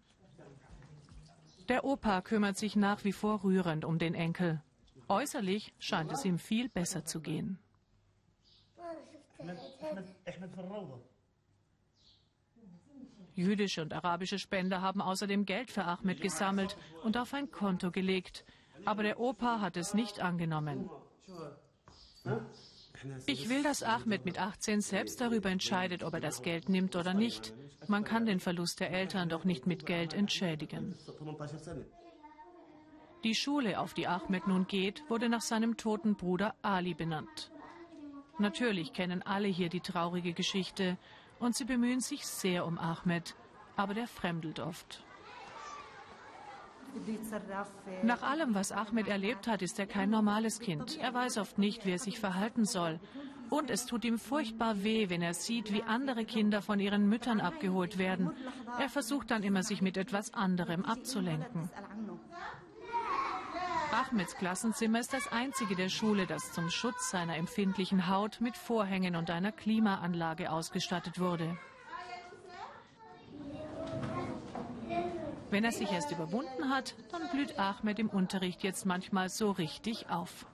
Der 1.69 1.84
Opa 1.84 2.21
kümmert 2.21 2.58
sich 2.58 2.76
nach 2.76 3.04
wie 3.04 3.12
vor 3.12 3.43
rührend 3.43 3.86
um 3.86 4.00
den 4.00 4.15
Enkel. 4.15 4.62
Äußerlich 5.10 5.73
scheint 5.80 6.12
es 6.12 6.26
ihm 6.26 6.39
viel 6.39 6.69
besser 6.69 7.06
zu 7.06 7.21
gehen. 7.21 7.60
Jüdische 13.38 13.82
und 13.82 13.93
arabische 13.93 14.39
Spender 14.39 14.82
haben 14.82 15.02
außerdem 15.02 15.45
Geld 15.45 15.71
für 15.71 15.86
Ahmed 15.86 16.21
gesammelt 16.21 16.78
und 17.04 17.17
auf 17.17 17.34
ein 17.34 17.52
Konto 17.52 17.91
gelegt. 17.91 18.43
Aber 18.86 19.04
der 19.04 19.19
Opa 19.19 19.62
hat 19.62 19.78
es 19.78 19.93
nicht 19.93 20.19
angenommen. 20.19 20.89
Ich 23.28 23.47
will, 23.47 23.62
dass 23.62 23.84
Ahmed 23.84 24.26
mit 24.26 24.39
18 24.39 24.82
selbst 24.82 25.21
darüber 25.21 25.50
entscheidet, 25.50 26.04
ob 26.04 26.15
er 26.15 26.19
das 26.19 26.41
Geld 26.41 26.67
nimmt 26.67 26.95
oder 26.95 27.13
nicht. 27.13 27.54
Man 27.88 28.04
kann 28.04 28.26
den 28.26 28.39
Verlust 28.39 28.80
der 28.80 28.91
Eltern 28.91 29.30
doch 29.30 29.43
nicht 29.43 29.67
mit 29.67 29.86
Geld 29.86 30.13
entschädigen. 30.13 30.95
Die 33.23 33.36
Schule, 33.36 33.80
auf 33.80 33.93
die 33.93 34.08
Ahmed 34.08 34.47
nun 34.47 34.67
geht, 34.67 35.04
wurde 35.10 35.30
nach 35.30 35.41
seinem 35.41 35.78
toten 35.78 36.15
Bruder 36.15 36.56
Ali 36.62 36.93
benannt. 36.93 37.52
Natürlich 38.39 38.93
kennen 38.93 39.21
alle 39.23 39.47
hier 39.47 39.69
die 39.69 39.80
traurige 39.80 40.34
Geschichte 40.34 40.97
und 41.39 41.56
sie 41.56 41.65
bemühen 41.65 42.00
sich 42.00 42.26
sehr 42.26 42.65
um 42.65 42.78
Ahmed, 42.78 43.36
aber 43.76 43.93
der 43.93 44.08
fremdelt 44.08 44.60
oft. 44.60 45.04
Nach 48.04 48.23
allem, 48.23 48.56
was 48.56 48.71
Ahmed 48.71 49.08
erlebt 49.08 49.47
hat, 49.47 49.62
ist 49.62 49.78
er 49.78 49.86
kein 49.86 50.10
normales 50.10 50.60
Kind. 50.60 50.97
Er 51.00 51.13
weiß 51.13 51.38
oft 51.38 51.58
nicht, 51.58 51.86
wie 51.86 51.91
er 51.91 52.00
sich 52.00 52.19
verhalten 52.19 52.65
soll. 52.65 53.00
Und 53.50 53.69
es 53.69 53.86
tut 53.86 54.04
ihm 54.04 54.17
furchtbar 54.17 54.84
weh, 54.84 55.10
wenn 55.10 55.21
er 55.21 55.34
sieht, 55.34 55.71
wie 55.71 55.84
andere 55.84 56.26
Kinder 56.26 56.62
von 56.62 56.80
ihren 56.80 57.08
Müttern 57.08 57.39
abgeholt 57.39 57.97
werden. 57.97 58.32
Er 58.80 58.89
versucht 58.89 59.32
dann 59.32 59.43
immer, 59.43 59.63
sich 59.63 59.82
mit 59.82 59.95
etwas 59.95 60.34
anderem 60.34 60.84
abzulenken. 60.84 61.69
Ahmeds 64.10 64.38
Klassenzimmer 64.38 65.00
ist 65.00 65.13
das 65.13 65.32
einzige 65.32 65.76
der 65.76 65.89
Schule, 65.89 66.28
das 66.28 66.54
zum 66.54 66.70
Schutz 66.70 67.10
seiner 67.10 67.36
empfindlichen 67.36 68.10
Haut 68.10 68.39
mit 68.39 68.56
Vorhängen 68.56 69.15
und 69.15 69.30
einer 69.30 69.52
Klimaanlage 69.52 70.52
ausgestattet 70.52 71.20
wurde. 71.20 71.58
Wenn 75.50 75.63
er 75.63 75.72
sich 75.72 75.91
erst 75.91 76.12
überwunden 76.12 76.70
hat, 76.70 76.96
dann 77.12 77.30
blüht 77.32 77.60
Ahmed 77.60 78.00
im 78.00 78.10
Unterricht 78.10 78.63
jetzt 78.63 78.86
manchmal 78.86 79.30
so 79.30 79.52
richtig 79.52 80.10
auf. 80.10 80.46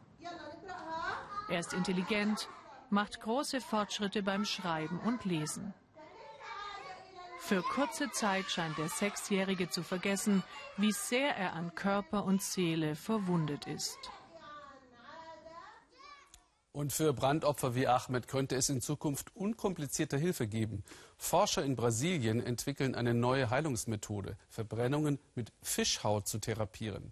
Er 1.50 1.60
ist 1.60 1.74
intelligent, 1.74 2.48
macht 2.90 3.22
große 3.22 3.62
Fortschritte 3.62 4.24
beim 4.24 4.46
Schreiben 4.46 5.00
und 5.00 5.26
Lesen. 5.26 5.74
Für 7.46 7.62
kurze 7.62 8.10
Zeit 8.10 8.50
scheint 8.50 8.78
der 8.78 8.88
Sechsjährige 8.88 9.70
zu 9.70 9.84
vergessen, 9.84 10.44
wie 10.78 10.94
sehr 10.94 11.36
er 11.36 11.52
an 11.52 11.76
Körper 11.76 12.24
und 12.24 12.42
Seele 12.42 12.96
verwundet 12.96 13.68
ist. 13.68 13.98
Und 16.72 16.94
für 16.94 17.12
Brandopfer 17.12 17.76
wie 17.76 17.86
Ahmed 17.86 18.30
könnte 18.30 18.56
es 18.56 18.70
in 18.70 18.80
Zukunft 18.80 19.36
unkomplizierte 19.36 20.18
Hilfe 20.18 20.48
geben. 20.48 20.86
Forscher 21.18 21.66
in 21.66 21.76
Brasilien 21.76 22.42
entwickeln 22.42 22.96
eine 22.96 23.14
neue 23.14 23.50
Heilungsmethode, 23.50 24.38
Verbrennungen 24.48 25.20
mit 25.36 25.52
Fischhaut 25.62 26.30
zu 26.30 26.40
therapieren. 26.40 27.12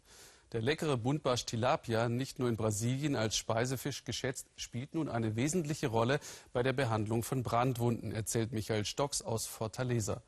Der 0.52 0.62
leckere 0.62 0.98
Buntbarsch 0.98 1.46
Tilapia, 1.46 2.10
nicht 2.10 2.38
nur 2.38 2.50
in 2.50 2.58
Brasilien 2.58 3.16
als 3.16 3.38
Speisefisch 3.38 4.04
geschätzt, 4.04 4.48
spielt 4.58 4.96
nun 4.96 5.08
eine 5.08 5.38
wesentliche 5.38 5.88
Rolle 5.88 6.20
bei 6.52 6.62
der 6.62 6.74
Behandlung 6.74 7.24
von 7.24 7.42
Brandwunden, 7.42 8.12
erzählt 8.12 8.52
Michael 8.52 8.84
Stocks 8.84 9.22
aus 9.22 9.46
Fortaleza. 9.46 10.22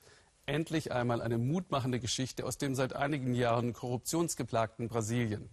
Endlich 0.45 0.93
einmal 0.93 1.21
eine 1.21 1.37
mutmachende 1.37 1.99
Geschichte 1.99 2.45
aus 2.45 2.57
dem 2.57 2.73
seit 2.73 2.95
einigen 2.95 3.33
Jahren 3.33 3.73
korruptionsgeplagten 3.73 4.87
Brasilien. 4.87 5.49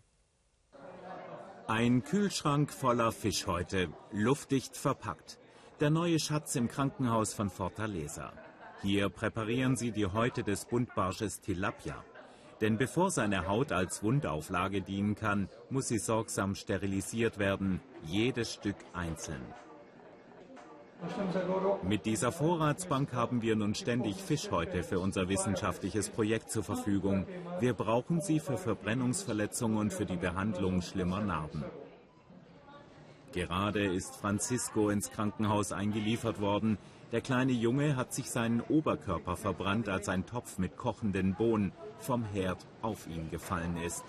Ein 1.66 2.04
Kühlschrank 2.04 2.72
voller 2.72 3.10
Fischhäute, 3.10 3.88
luftdicht 4.12 4.76
verpackt. 4.76 5.38
Der 5.80 5.90
neue 5.90 6.20
Schatz 6.20 6.54
im 6.54 6.68
Krankenhaus 6.68 7.34
von 7.34 7.50
Fortaleza. 7.50 8.32
Hier 8.82 9.08
präparieren 9.08 9.76
sie 9.76 9.90
die 9.90 10.06
Häute 10.06 10.44
des 10.44 10.64
Buntbarsches 10.64 11.40
Tilapia. 11.40 12.04
Denn 12.60 12.76
bevor 12.76 13.10
seine 13.10 13.46
Haut 13.48 13.72
als 13.72 14.02
Wundauflage 14.02 14.82
dienen 14.82 15.14
kann, 15.14 15.48
muss 15.70 15.88
sie 15.88 15.98
sorgsam 15.98 16.54
sterilisiert 16.54 17.38
werden, 17.38 17.80
jedes 18.04 18.52
Stück 18.52 18.76
einzeln. 18.92 19.42
Mit 21.82 22.04
dieser 22.04 22.30
Vorratsbank 22.30 23.14
haben 23.14 23.40
wir 23.40 23.56
nun 23.56 23.74
ständig 23.74 24.16
Fischhäute 24.16 24.82
für 24.82 25.00
unser 25.00 25.30
wissenschaftliches 25.30 26.10
Projekt 26.10 26.50
zur 26.50 26.62
Verfügung. 26.62 27.26
Wir 27.58 27.72
brauchen 27.72 28.20
sie 28.20 28.38
für 28.38 28.58
Verbrennungsverletzungen 28.58 29.78
und 29.78 29.94
für 29.94 30.04
die 30.04 30.18
Behandlung 30.18 30.82
schlimmer 30.82 31.22
Narben. 31.22 31.64
Gerade 33.32 33.86
ist 33.86 34.16
Francisco 34.16 34.90
ins 34.90 35.10
Krankenhaus 35.10 35.72
eingeliefert 35.72 36.40
worden. 36.40 36.76
Der 37.12 37.22
kleine 37.22 37.52
Junge 37.52 37.96
hat 37.96 38.12
sich 38.12 38.30
seinen 38.30 38.60
Oberkörper 38.60 39.36
verbrannt, 39.36 39.88
als 39.88 40.08
ein 40.08 40.26
Topf 40.26 40.58
mit 40.58 40.76
kochenden 40.76 41.34
Bohnen 41.34 41.72
vom 42.02 42.24
Herd 42.24 42.66
auf 42.82 43.06
ihn 43.06 43.30
gefallen 43.30 43.76
ist. 43.78 44.04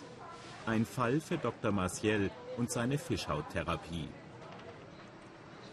Ein 0.65 0.85
Fall 0.85 1.19
für 1.19 1.37
Dr. 1.37 1.71
Maciel 1.71 2.29
und 2.57 2.71
seine 2.71 2.97
Fischhauttherapie. 2.97 4.07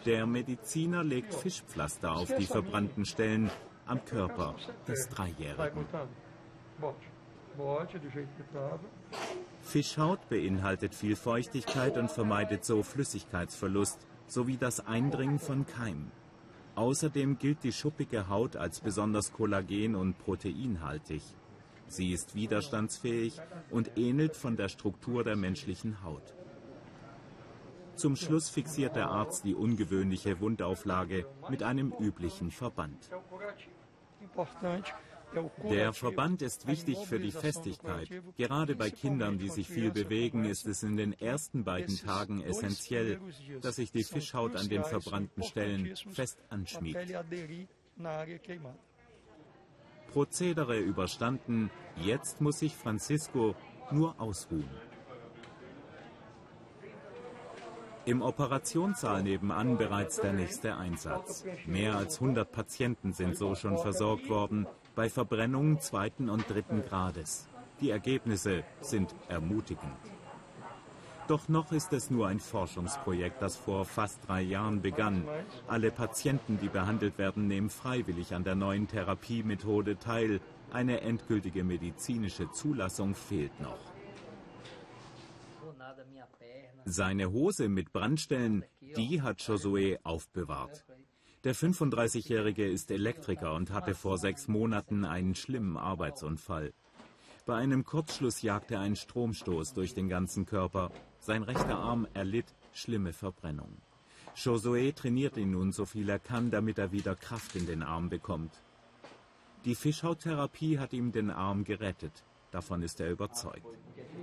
Der 0.04 0.26
Mediziner 0.26 1.04
legt 1.04 1.35
Fischpflaster 1.35 2.12
auf 2.12 2.35
die 2.37 2.46
verbrannten 2.46 3.04
Stellen 3.04 3.50
am 3.87 4.04
Körper 4.04 4.54
des 4.87 5.09
Dreijährigen. 5.09 5.87
Fischhaut 9.62 10.28
beinhaltet 10.28 10.94
viel 10.94 11.16
Feuchtigkeit 11.16 11.98
und 11.98 12.11
vermeidet 12.11 12.64
so 12.64 12.83
Flüssigkeitsverlust 12.83 13.98
sowie 14.26 14.57
das 14.57 14.87
Eindringen 14.87 15.38
von 15.38 15.66
Keimen. 15.66 16.11
Außerdem 16.76 17.38
gilt 17.38 17.64
die 17.64 17.72
schuppige 17.72 18.28
Haut 18.28 18.57
als 18.57 18.81
besonders 18.81 19.33
kollagen- 19.33 19.96
und 19.96 20.16
proteinhaltig. 20.18 21.22
Sie 21.88 22.12
ist 22.12 22.35
widerstandsfähig 22.35 23.40
und 23.70 23.96
ähnelt 23.96 24.37
von 24.37 24.57
der 24.57 24.68
Struktur 24.68 25.24
der 25.24 25.37
menschlichen 25.37 26.03
Haut. 26.03 26.35
Zum 27.96 28.14
Schluss 28.14 28.48
fixiert 28.48 28.94
der 28.94 29.09
Arzt 29.09 29.44
die 29.44 29.55
ungewöhnliche 29.55 30.38
Wundauflage 30.40 31.27
mit 31.51 31.62
einem 31.64 31.92
üblichen 31.98 32.53
Verband. 32.53 33.11
Der 35.68 35.92
Verband 35.92 36.42
ist 36.42 36.66
wichtig 36.66 36.98
für 37.07 37.18
die 37.18 37.33
Festigkeit. 37.33 38.09
Gerade 38.37 38.77
bei 38.77 38.90
Kindern, 38.90 39.38
die 39.38 39.48
sich 39.48 39.68
viel 39.68 39.90
bewegen, 39.90 40.44
ist 40.44 40.66
es 40.66 40.83
in 40.83 40.96
den 40.96 41.12
ersten 41.12 41.64
beiden 41.64 41.98
Tagen 41.98 42.42
essentiell, 42.42 43.20
dass 43.61 43.77
sich 43.77 43.92
die 43.92 44.05
Fischhaut 44.05 44.57
an 44.57 44.68
den 44.68 44.85
verbrannten 44.85 45.42
Stellen 45.42 45.94
fest 46.12 46.38
anschmiegt. 46.48 46.98
Prozedere 50.12 50.79
überstanden, 50.79 51.71
jetzt 51.97 52.40
muss 52.40 52.59
sich 52.61 52.75
Francisco 52.75 53.55
nur 53.90 54.21
ausruhen. 54.21 54.68
Im 58.05 58.23
Operationssaal 58.23 59.23
nebenan 59.23 59.77
bereits 59.77 60.18
der 60.21 60.33
nächste 60.33 60.77
Einsatz. 60.77 61.44
Mehr 61.66 61.97
als 61.97 62.21
100 62.21 62.51
Patienten 62.51 63.12
sind 63.12 63.37
so 63.37 63.55
schon 63.55 63.77
versorgt 63.77 64.31
worden, 64.31 64.66
bei 64.94 65.11
Verbrennungen 65.11 65.79
zweiten 65.81 66.31
und 66.31 66.49
dritten 66.49 66.83
Grades. 66.83 67.49
Die 67.81 67.90
Ergebnisse 67.90 68.64
sind 68.81 69.14
ermutigend. 69.29 69.92
Doch 71.29 71.47
noch 71.49 71.73
ist 71.73 71.93
es 71.93 72.11
nur 72.11 72.27
ein 72.27 72.41
Forschungsprojekt, 72.41 73.43
das 73.43 73.55
vor 73.55 73.85
fast 73.85 74.27
drei 74.27 74.41
Jahren 74.41 74.81
begann. 74.81 75.25
Alle 75.67 75.91
Patienten, 75.91 76.59
die 76.59 76.69
behandelt 76.69 77.19
werden, 77.19 77.47
nehmen 77.47 77.69
freiwillig 77.69 78.35
an 78.35 78.45
der 78.45 78.55
neuen 78.55 78.88
Therapiemethode 78.88 79.99
teil. 79.99 80.41
Eine 80.73 81.03
endgültige 81.03 81.64
medizinische 81.64 82.51
Zulassung 82.51 83.14
fehlt 83.14 83.61
noch. 83.61 83.79
Seine 86.87 87.31
Hose 87.31 87.69
mit 87.69 87.93
Brandstellen, 87.93 88.64
die 88.81 89.21
hat 89.21 89.41
Josué 89.41 89.99
aufbewahrt. 90.05 90.87
Der 91.45 91.55
35-Jährige 91.55 92.67
ist 92.67 92.91
Elektriker 92.91 93.55
und 93.55 93.71
hatte 93.71 93.95
vor 93.95 94.17
sechs 94.17 94.49
Monaten 94.49 95.05
einen 95.05 95.35
schlimmen 95.35 95.77
Arbeitsunfall. 95.77 96.73
Bei 97.45 97.57
einem 97.57 97.85
Kurzschluss 97.85 98.43
jagte 98.43 98.79
einen 98.79 98.97
Stromstoß 98.97 99.75
durch 99.75 99.95
den 99.95 100.09
ganzen 100.09 100.47
Körper. 100.47 100.91
Sein 101.18 101.42
rechter 101.42 101.78
Arm 101.78 102.07
erlitt 102.14 102.54
schlimme 102.72 103.12
Verbrennung. 103.12 103.76
Josué 104.37 104.94
trainiert 104.94 105.37
ihn 105.37 105.50
nun 105.50 105.72
so 105.72 105.85
viel 105.85 106.09
er 106.09 106.18
kann, 106.18 106.50
damit 106.50 106.78
er 106.78 106.92
wieder 106.92 107.14
Kraft 107.14 107.57
in 107.57 107.66
den 107.66 107.83
Arm 107.83 108.09
bekommt. 108.09 108.52
Die 109.64 109.74
Fischhauttherapie 109.74 110.78
hat 110.78 110.92
ihm 110.92 111.11
den 111.12 111.31
Arm 111.31 111.64
gerettet. 111.64 112.24
Davon 112.50 112.83
ist 112.83 113.00
er 113.00 113.11
überzeugt. 113.11 113.66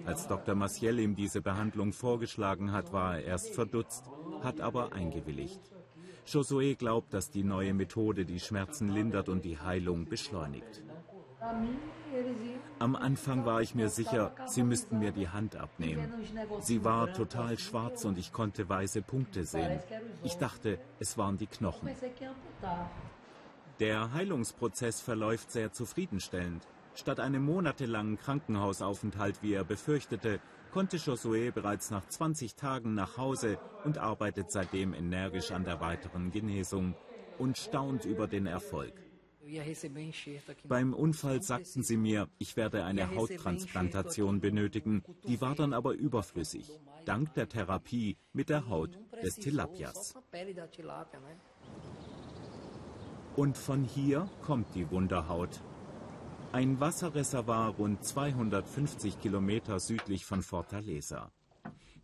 Als 0.06 0.28
Dr. 0.28 0.56
Maciel 0.56 1.00
ihm 1.00 1.16
diese 1.16 1.42
Behandlung 1.42 1.94
vorgeschlagen 1.94 2.72
hat, 2.72 2.94
war 2.94 3.18
er 3.18 3.26
erst 3.26 3.54
verdutzt, 3.54 4.06
hat 4.42 4.62
aber 4.62 4.94
eingewilligt. 4.94 5.60
Josué 6.26 6.76
glaubt, 6.76 7.14
dass 7.14 7.30
die 7.30 7.44
neue 7.44 7.74
Methode 7.74 8.26
die 8.26 8.40
Schmerzen 8.40 8.90
lindert 8.90 9.30
und 9.30 9.46
die 9.46 9.60
Heilung 9.60 10.06
beschleunigt. 10.06 10.82
Am 12.80 12.96
Anfang 12.96 13.46
war 13.46 13.62
ich 13.62 13.74
mir 13.74 13.90
sicher, 13.90 14.34
sie 14.48 14.64
müssten 14.64 15.00
mir 15.00 15.12
die 15.12 15.30
Hand 15.30 15.56
abnehmen. 15.56 16.14
Sie 16.62 16.84
war 16.84 17.14
total 17.14 17.58
schwarz 17.58 18.06
und 18.06 18.18
ich 18.18 18.34
konnte 18.34 18.68
weiße 18.68 19.02
Punkte 19.02 19.46
sehen. 19.46 19.80
Ich 20.24 20.36
dachte, 20.38 20.80
es 21.00 21.18
waren 21.18 21.38
die 21.38 21.48
Knochen. 21.48 21.90
Der 23.80 24.14
Heilungsprozess 24.14 25.02
verläuft 25.02 25.52
sehr 25.52 25.72
zufriedenstellend. 25.72 26.68
Statt 26.96 27.20
einem 27.20 27.44
monatelangen 27.44 28.18
Krankenhausaufenthalt, 28.18 29.42
wie 29.42 29.54
er 29.54 29.66
befürchtete, 29.66 30.40
konnte 30.72 30.98
Josué 30.98 31.52
bereits 31.52 31.92
nach 31.92 32.08
20 32.08 32.56
Tagen 32.56 32.94
nach 32.94 33.18
Hause 33.18 33.58
und 33.84 33.98
arbeitet 33.98 34.52
seitdem 34.52 34.94
energisch 34.94 35.52
an 35.52 35.66
der 35.66 35.82
weiteren 35.82 36.32
Genesung 36.32 36.96
und 37.38 37.58
staunt 37.58 38.06
über 38.06 38.28
den 38.28 38.46
Erfolg. 38.46 38.94
Beim 40.68 40.94
Unfall 40.94 41.42
sagten 41.42 41.84
sie 41.84 41.98
mir, 41.98 42.28
ich 42.40 42.56
werde 42.58 42.84
eine 42.84 43.16
Hauttransplantation 43.16 44.42
benötigen. 44.42 45.04
Die 45.28 45.40
war 45.42 45.56
dann 45.56 45.74
aber 45.74 45.94
überflüssig, 45.94 46.72
dank 47.06 47.34
der 47.36 47.48
Therapie 47.48 48.18
mit 48.34 48.50
der 48.50 48.70
Haut 48.70 48.98
des 49.24 49.36
Tilapias. 49.36 50.16
Und 53.36 53.58
von 53.58 53.84
hier 53.84 54.30
kommt 54.42 54.74
die 54.76 54.90
Wunderhaut. 54.90 55.62
Ein 56.52 56.80
Wasserreservoir 56.80 57.76
rund 57.76 58.04
250 58.04 59.20
Kilometer 59.20 59.80
südlich 59.80 60.26
von 60.26 60.42
Fortaleza. 60.42 61.32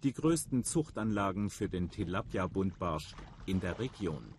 Die 0.04 0.14
größten 0.14 0.64
Zuchtanlagen 0.64 1.50
für 1.50 1.70
den 1.70 1.90
Tilapia-Buntbarsch 1.90 3.16
in 3.46 3.62
der 3.62 3.80
Region. 3.80 4.34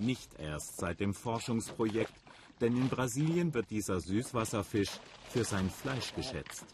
Nicht 0.00 0.40
erst 0.40 0.78
seit 0.78 0.98
dem 0.98 1.12
Forschungsprojekt, 1.12 2.14
denn 2.62 2.74
in 2.74 2.88
Brasilien 2.88 3.52
wird 3.52 3.68
dieser 3.68 4.00
Süßwasserfisch 4.00 4.88
für 5.28 5.44
sein 5.44 5.68
Fleisch 5.68 6.14
geschätzt. 6.14 6.64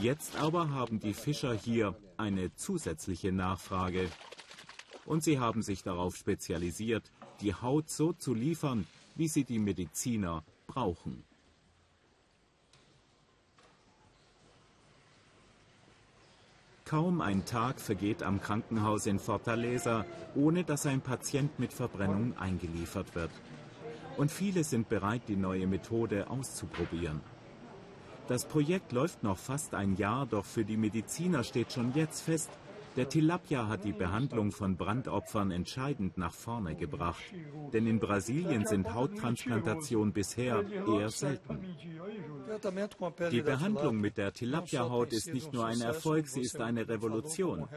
Jetzt 0.00 0.34
aber 0.34 0.70
haben 0.70 0.98
die 0.98 1.14
Fischer 1.14 1.54
hier 1.54 1.94
eine 2.16 2.52
zusätzliche 2.56 3.30
Nachfrage. 3.30 4.10
Und 5.04 5.22
sie 5.22 5.38
haben 5.38 5.62
sich 5.62 5.84
darauf 5.84 6.16
spezialisiert, 6.16 7.12
die 7.40 7.54
Haut 7.54 7.88
so 7.88 8.12
zu 8.12 8.34
liefern, 8.34 8.84
wie 9.14 9.28
sie 9.28 9.44
die 9.44 9.60
Mediziner 9.60 10.42
brauchen. 10.66 11.22
Kaum 16.94 17.20
ein 17.20 17.44
Tag 17.44 17.80
vergeht 17.80 18.22
am 18.22 18.40
Krankenhaus 18.40 19.06
in 19.06 19.18
Fortaleza, 19.18 20.06
ohne 20.36 20.62
dass 20.62 20.86
ein 20.86 21.00
Patient 21.00 21.58
mit 21.58 21.72
Verbrennung 21.72 22.38
eingeliefert 22.38 23.16
wird. 23.16 23.32
Und 24.16 24.30
viele 24.30 24.62
sind 24.62 24.88
bereit, 24.88 25.22
die 25.26 25.34
neue 25.34 25.66
Methode 25.66 26.30
auszuprobieren. 26.30 27.20
Das 28.28 28.46
Projekt 28.46 28.92
läuft 28.92 29.24
noch 29.24 29.38
fast 29.38 29.74
ein 29.74 29.96
Jahr, 29.96 30.24
doch 30.26 30.44
für 30.44 30.64
die 30.64 30.76
Mediziner 30.76 31.42
steht 31.42 31.72
schon 31.72 31.92
jetzt 31.94 32.20
fest, 32.20 32.50
Der 32.96 33.08
Tilapia 33.08 33.66
hat 33.66 33.84
die 33.84 33.92
Behandlung 33.92 34.52
von 34.52 34.76
Brandopfern 34.76 35.50
entscheidend 35.50 36.16
nach 36.16 36.32
vorne 36.32 36.76
gebracht. 36.76 37.24
Denn 37.72 37.88
in 37.88 37.98
Brasilien 37.98 38.66
sind 38.66 38.94
Hauttransplantationen 38.94 40.12
bisher 40.12 40.64
eher 40.86 41.10
selten. 41.10 41.58
Die 43.30 43.42
Behandlung 43.42 44.00
mit 44.00 44.16
der 44.16 44.32
Tilapia-Haut 44.32 45.12
ist 45.12 45.32
nicht 45.32 45.52
nur 45.52 45.66
ein 45.66 45.80
Erfolg, 45.80 46.28
sie 46.28 46.42
ist 46.42 46.60
eine 46.60 46.88
Revolution. 46.88 47.68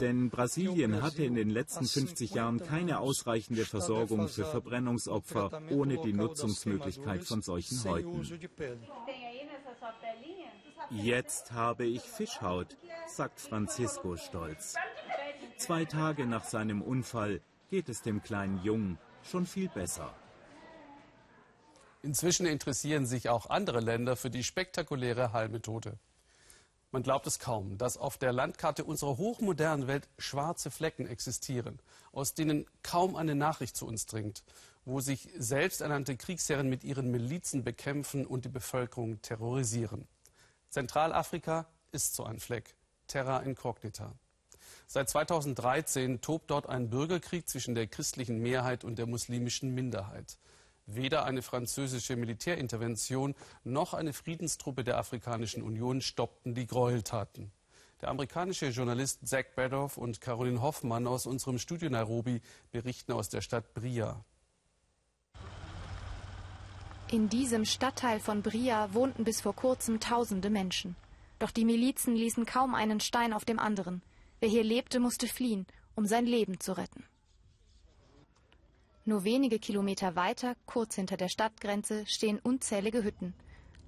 Denn 0.00 0.30
Brasilien 0.30 1.02
hatte 1.02 1.24
in 1.24 1.34
den 1.34 1.50
letzten 1.50 1.86
50 1.86 2.32
Jahren 2.32 2.58
keine 2.58 3.00
ausreichende 3.00 3.64
Versorgung 3.64 4.28
für 4.28 4.44
Verbrennungsopfer 4.44 5.62
ohne 5.70 5.98
die 5.98 6.12
Nutzungsmöglichkeit 6.12 7.24
von 7.24 7.42
solchen 7.42 7.82
Häuten. 7.84 8.22
Jetzt 10.90 11.52
habe 11.52 11.84
ich 11.84 12.02
Fischhaut, 12.02 12.76
sagt 13.08 13.40
Francisco 13.40 14.16
stolz. 14.16 14.74
Zwei 15.56 15.84
Tage 15.84 16.26
nach 16.26 16.44
seinem 16.44 16.82
Unfall 16.82 17.40
geht 17.70 17.88
es 17.88 18.02
dem 18.02 18.22
kleinen 18.22 18.62
Jungen 18.62 18.98
schon 19.22 19.46
viel 19.46 19.68
besser. 19.68 20.14
Inzwischen 22.06 22.46
interessieren 22.46 23.04
sich 23.04 23.28
auch 23.28 23.50
andere 23.50 23.80
Länder 23.80 24.14
für 24.14 24.30
die 24.30 24.44
spektakuläre 24.44 25.32
Heilmethode. 25.32 25.98
Man 26.92 27.02
glaubt 27.02 27.26
es 27.26 27.40
kaum, 27.40 27.78
dass 27.78 27.96
auf 27.96 28.16
der 28.16 28.32
Landkarte 28.32 28.84
unserer 28.84 29.16
hochmodernen 29.16 29.88
Welt 29.88 30.08
schwarze 30.16 30.70
Flecken 30.70 31.08
existieren, 31.08 31.80
aus 32.12 32.34
denen 32.34 32.64
kaum 32.84 33.16
eine 33.16 33.34
Nachricht 33.34 33.76
zu 33.76 33.88
uns 33.88 34.06
dringt, 34.06 34.44
wo 34.84 35.00
sich 35.00 35.28
selbsternannte 35.36 36.16
Kriegsherren 36.16 36.68
mit 36.68 36.84
ihren 36.84 37.10
Milizen 37.10 37.64
bekämpfen 37.64 38.24
und 38.24 38.44
die 38.44 38.50
Bevölkerung 38.50 39.20
terrorisieren. 39.20 40.06
Zentralafrika 40.70 41.66
ist 41.90 42.14
so 42.14 42.22
ein 42.22 42.38
Fleck. 42.38 42.76
Terra 43.08 43.40
incognita. 43.40 44.12
Seit 44.86 45.10
2013 45.10 46.20
tobt 46.20 46.52
dort 46.52 46.68
ein 46.68 46.88
Bürgerkrieg 46.88 47.48
zwischen 47.48 47.74
der 47.74 47.88
christlichen 47.88 48.38
Mehrheit 48.38 48.84
und 48.84 48.96
der 48.96 49.06
muslimischen 49.06 49.74
Minderheit. 49.74 50.38
Weder 50.86 51.24
eine 51.24 51.42
französische 51.42 52.14
Militärintervention 52.14 53.34
noch 53.64 53.92
eine 53.92 54.12
Friedenstruppe 54.12 54.84
der 54.84 54.98
Afrikanischen 54.98 55.62
Union 55.62 56.00
stoppten 56.00 56.54
die 56.54 56.66
Gräueltaten. 56.66 57.50
Der 58.00 58.10
amerikanische 58.10 58.68
Journalist 58.68 59.26
Zach 59.26 59.46
Badoff 59.56 59.96
und 59.96 60.20
Caroline 60.20 60.62
Hoffmann 60.62 61.06
aus 61.06 61.26
unserem 61.26 61.58
Studio 61.58 61.90
Nairobi 61.90 62.40
berichten 62.70 63.12
aus 63.12 63.28
der 63.28 63.40
Stadt 63.40 63.74
Bria. 63.74 64.24
In 67.10 67.28
diesem 67.28 67.64
Stadtteil 67.64 68.20
von 68.20 68.42
Bria 68.42 68.92
wohnten 68.92 69.24
bis 69.24 69.40
vor 69.40 69.54
kurzem 69.54 69.98
tausende 69.98 70.50
Menschen. 70.50 70.94
Doch 71.38 71.50
die 71.50 71.64
Milizen 71.64 72.14
ließen 72.14 72.46
kaum 72.46 72.74
einen 72.74 73.00
Stein 73.00 73.32
auf 73.32 73.44
dem 73.44 73.58
anderen. 73.58 74.02
Wer 74.40 74.48
hier 74.48 74.64
lebte, 74.64 75.00
musste 75.00 75.26
fliehen, 75.26 75.66
um 75.94 76.06
sein 76.06 76.26
Leben 76.26 76.60
zu 76.60 76.76
retten. 76.76 77.04
Nur 79.08 79.22
wenige 79.22 79.60
Kilometer 79.60 80.16
weiter, 80.16 80.56
kurz 80.66 80.96
hinter 80.96 81.16
der 81.16 81.28
Stadtgrenze, 81.28 82.04
stehen 82.06 82.40
unzählige 82.40 83.04
Hütten. 83.04 83.34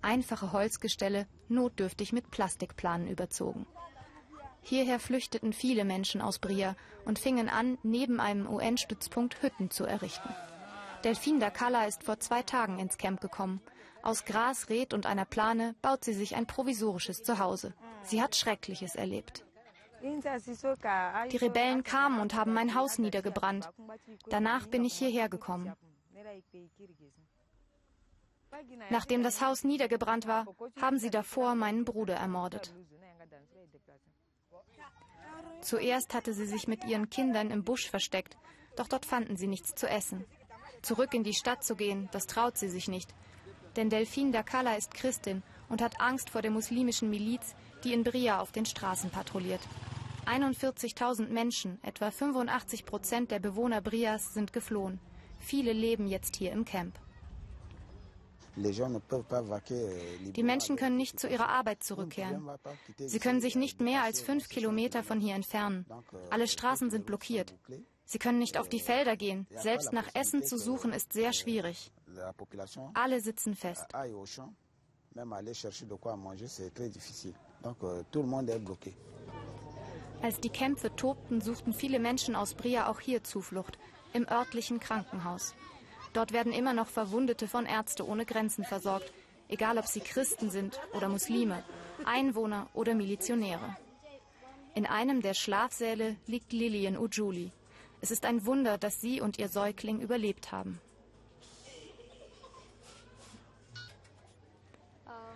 Einfache 0.01 0.53
Holzgestelle, 0.53 1.27
notdürftig 1.49 2.13
mit 2.13 2.31
Plastikplanen 2.31 3.09
überzogen. 3.09 3.67
Hierher 4.63 5.01
flüchteten 5.01 5.53
viele 5.53 5.85
Menschen 5.85 6.21
aus 6.21 6.39
Bria 6.39 6.77
und 7.05 7.19
fingen 7.19 7.49
an, 7.49 7.79
neben 7.83 8.21
einem 8.21 8.47
UN-Stützpunkt 8.47 9.43
Hütten 9.43 9.73
zu 9.73 9.85
errichten. 9.85 10.33
Delphine 11.03 11.41
Dakala 11.41 11.87
ist 11.87 12.05
vor 12.05 12.21
zwei 12.21 12.43
Tagen 12.43 12.79
ins 12.79 12.97
Camp 12.97 13.21
gekommen. 13.21 13.61
Aus 14.03 14.25
Gras, 14.25 14.69
Red 14.69 14.95
und 14.95 15.05
einer 15.05 15.25
Plane 15.25 15.75
baut 15.83 16.05
sie 16.05 16.13
sich 16.13 16.37
ein 16.37 16.47
provisorisches 16.47 17.25
Zuhause. 17.25 17.75
Sie 18.05 18.23
hat 18.23 18.37
Schreckliches 18.37 18.95
erlebt. 18.95 19.45
Die 20.03 21.37
Rebellen 21.37 21.83
kamen 21.83 22.21
und 22.21 22.35
haben 22.35 22.53
mein 22.53 22.75
Haus 22.75 22.99
niedergebrannt. 22.99 23.69
Danach 24.29 24.67
bin 24.67 24.85
ich 24.85 24.95
hierher 24.95 25.29
gekommen. 25.29 25.73
Nachdem 28.91 29.23
das 29.23 29.43
Haus 29.43 29.65
niedergebrannt 29.65 30.27
war, 30.27 30.47
haben 30.81 30.99
sie 30.99 31.11
davor 31.11 31.55
meinen 31.55 31.85
Bruder 31.85 32.15
ermordet. 32.15 32.75
Zuerst 35.61 36.15
hatte 36.15 36.33
sie 36.33 36.47
sich 36.47 36.69
mit 36.69 36.85
ihren 36.85 37.11
Kindern 37.11 37.51
im 37.51 37.65
Busch 37.65 37.91
versteckt, 37.91 38.37
doch 38.77 38.89
dort 38.89 39.05
fanden 39.05 39.37
sie 39.37 39.49
nichts 39.49 39.75
zu 39.75 39.89
essen. 39.89 40.25
Zurück 40.83 41.13
in 41.15 41.25
die 41.25 41.35
Stadt 41.35 41.65
zu 41.65 41.75
gehen, 41.75 42.09
das 42.13 42.27
traut 42.27 42.57
sie 42.57 42.69
sich 42.69 42.89
nicht. 42.89 43.13
Denn 43.77 43.91
Delphine 43.91 44.31
Dakala 44.31 44.77
ist 44.77 44.95
Christin 44.95 45.43
und 45.69 45.83
hat 45.83 46.01
Angst 46.01 46.31
vor 46.31 46.43
der 46.43 46.51
muslimischen 46.51 47.11
Miliz, 47.11 47.55
die 47.85 47.93
in 47.93 48.05
Bria 48.05 48.41
auf 48.41 48.53
den 48.53 48.67
Straßen 48.67 49.11
patrouilliert. 49.11 49.61
41.000 50.29 51.29
Menschen, 51.29 51.79
etwa 51.83 52.11
85 52.11 52.85
Prozent 52.85 53.31
der 53.31 53.39
Bewohner 53.39 53.81
Brias, 53.81 54.35
sind 54.35 54.53
geflohen. 54.53 55.01
Viele 55.39 55.73
leben 55.73 56.07
jetzt 56.07 56.37
hier 56.37 56.53
im 56.53 56.65
Camp. 56.65 56.99
Die 60.37 60.43
Menschen 60.43 60.77
können 60.77 60.97
nicht 60.97 61.21
zu 61.21 61.29
ihrer 61.29 61.49
Arbeit 61.49 61.85
zurückkehren. 61.85 62.51
Sie 62.99 63.21
können 63.21 63.41
sich 63.41 63.55
nicht 63.55 63.81
mehr 63.81 64.03
als 64.03 64.21
fünf 64.21 64.49
Kilometer 64.49 65.03
von 65.05 65.21
hier 65.21 65.35
entfernen. 65.35 65.87
Alle 66.31 66.49
Straßen 66.49 66.91
sind 66.91 67.07
blockiert. 67.07 67.55
Sie 68.05 68.19
können 68.19 68.39
nicht 68.39 68.59
auf 68.59 68.69
die 68.69 68.81
Felder 68.81 69.17
gehen. 69.17 69.47
Selbst 69.55 69.93
nach 69.93 70.09
Essen 70.15 70.43
zu 70.43 70.59
suchen 70.59 70.93
ist 70.93 71.13
sehr 71.13 71.33
schwierig. 71.33 71.93
Alle 72.95 73.21
sitzen 73.21 73.55
fest. 73.55 73.87
Als 80.21 80.41
die 80.41 80.51
Kämpfe 80.51 80.95
tobten, 80.97 81.41
suchten 81.41 81.73
viele 81.73 82.01
Menschen 82.01 82.35
aus 82.35 82.55
Bria 82.55 82.89
auch 82.89 83.01
hier 83.01 83.23
Zuflucht, 83.23 83.79
im 84.13 84.29
örtlichen 84.29 84.81
Krankenhaus. 84.81 85.55
Dort 86.13 86.33
werden 86.33 86.53
immer 86.53 86.73
noch 86.73 86.89
Verwundete 86.89 87.47
von 87.47 87.67
Ärzte 87.67 88.07
ohne 88.07 88.27
Grenzen 88.27 88.65
versorgt, 88.65 89.13
egal 89.49 89.79
ob 89.79 89.87
sie 89.87 90.01
Christen 90.01 90.51
sind 90.51 90.81
oder 90.93 91.09
Muslime, 91.09 91.63
Einwohner 92.05 92.69
oder 92.75 92.95
Milizionäre. 92.95 93.77
In 94.75 94.87
einem 94.87 95.23
der 95.23 95.35
Schlafsäle 95.35 96.17
liegt 96.27 96.53
Lillian 96.53 96.99
Ujuli. 96.99 97.53
Es 98.01 98.11
ist 98.11 98.25
ein 98.25 98.47
Wunder, 98.47 98.79
dass 98.79 99.01
sie 99.01 99.21
und 99.21 99.39
ihr 99.39 99.49
Säugling 99.49 100.01
überlebt 100.01 100.53
haben. 100.53 100.81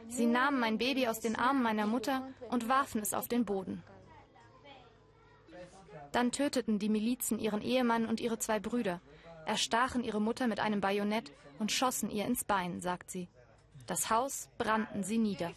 Sie 0.09 0.27
nahmen 0.27 0.61
mein 0.61 0.79
Baby 0.79 1.09
aus 1.09 1.21
den 1.21 1.37
Armen 1.37 1.63
meiner 1.63 1.87
Mutter 1.87 2.29
und 2.51 2.69
warfen 2.69 3.01
es 3.01 3.15
auf 3.15 3.29
den 3.29 3.45
Boden. 3.45 3.83
Dann 6.13 6.31
töteten 6.31 6.79
die 6.79 6.89
Milizen 6.89 7.39
ihren 7.39 7.63
Ehemann 7.63 8.07
und 8.07 8.21
ihre 8.21 8.39
zwei 8.39 8.61
Brüder, 8.61 9.01
erstachen 9.47 10.05
ihre 10.05 10.21
Mutter 10.21 10.47
mit 10.47 10.61
einem 10.61 10.81
Bajonett 10.81 11.33
und 11.59 11.73
schossen 11.73 12.11
ihr 12.11 12.27
ins 12.27 12.45
Bein, 12.45 12.81
sagt 12.81 13.11
sie. 13.11 13.29
Das 13.87 14.11
Haus 14.11 14.49
brannten 14.59 15.03
sie 15.03 15.19
nieder. 15.19 15.53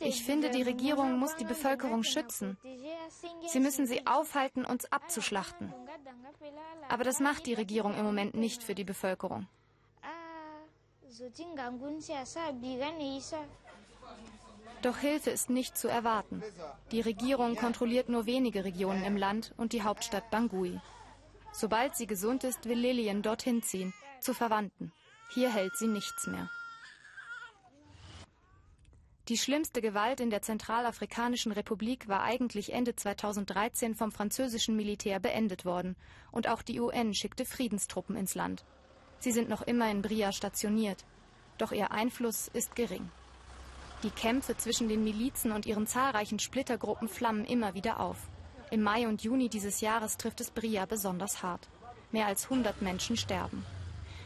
Ich 0.00 0.24
finde, 0.24 0.50
die 0.50 0.62
Regierung 0.62 1.18
muss 1.18 1.36
die 1.36 1.44
Bevölkerung 1.44 2.02
schützen. 2.02 2.58
Sie 3.46 3.60
müssen 3.60 3.86
sie 3.86 4.06
aufhalten, 4.06 4.64
uns 4.64 4.90
abzuschlachten. 4.90 5.72
Aber 6.88 7.04
das 7.04 7.20
macht 7.20 7.46
die 7.46 7.54
Regierung 7.54 7.94
im 7.96 8.04
Moment 8.04 8.34
nicht 8.34 8.62
für 8.62 8.74
die 8.74 8.84
Bevölkerung. 8.84 9.46
Doch 14.82 14.98
Hilfe 14.98 15.30
ist 15.30 15.48
nicht 15.48 15.78
zu 15.78 15.86
erwarten. 15.86 16.42
Die 16.90 17.00
Regierung 17.00 17.54
kontrolliert 17.54 18.08
nur 18.08 18.26
wenige 18.26 18.64
Regionen 18.64 19.04
im 19.04 19.16
Land 19.16 19.54
und 19.56 19.72
die 19.72 19.82
Hauptstadt 19.82 20.28
Bangui. 20.30 20.80
Sobald 21.52 21.94
sie 21.94 22.08
gesund 22.08 22.42
ist, 22.42 22.68
will 22.68 22.78
Lillian 22.78 23.22
dorthin 23.22 23.62
ziehen, 23.62 23.94
zu 24.20 24.34
Verwandten. 24.34 24.92
Hier 25.30 25.52
hält 25.52 25.76
sie 25.76 25.86
nichts 25.86 26.26
mehr. 26.26 26.50
Die 29.28 29.38
schlimmste 29.38 29.80
Gewalt 29.80 30.18
in 30.18 30.30
der 30.30 30.42
Zentralafrikanischen 30.42 31.52
Republik 31.52 32.08
war 32.08 32.24
eigentlich 32.24 32.72
Ende 32.72 32.96
2013 32.96 33.94
vom 33.94 34.10
französischen 34.10 34.74
Militär 34.74 35.20
beendet 35.20 35.64
worden. 35.64 35.94
Und 36.32 36.48
auch 36.48 36.62
die 36.62 36.80
UN 36.80 37.14
schickte 37.14 37.44
Friedenstruppen 37.44 38.16
ins 38.16 38.34
Land. 38.34 38.64
Sie 39.20 39.30
sind 39.30 39.48
noch 39.48 39.62
immer 39.62 39.88
in 39.92 40.02
Bria 40.02 40.32
stationiert. 40.32 41.04
Doch 41.56 41.70
ihr 41.70 41.92
Einfluss 41.92 42.48
ist 42.48 42.74
gering. 42.74 43.08
Die 44.02 44.10
Kämpfe 44.10 44.56
zwischen 44.56 44.88
den 44.88 45.04
Milizen 45.04 45.52
und 45.52 45.64
ihren 45.64 45.86
zahlreichen 45.86 46.40
Splittergruppen 46.40 47.08
flammen 47.08 47.44
immer 47.44 47.74
wieder 47.74 48.00
auf. 48.00 48.16
Im 48.72 48.82
Mai 48.82 49.06
und 49.06 49.22
Juni 49.22 49.48
dieses 49.48 49.80
Jahres 49.80 50.16
trifft 50.16 50.40
es 50.40 50.50
Bria 50.50 50.86
besonders 50.86 51.42
hart. 51.42 51.68
Mehr 52.10 52.26
als 52.26 52.44
100 52.44 52.82
Menschen 52.82 53.16
sterben. 53.16 53.64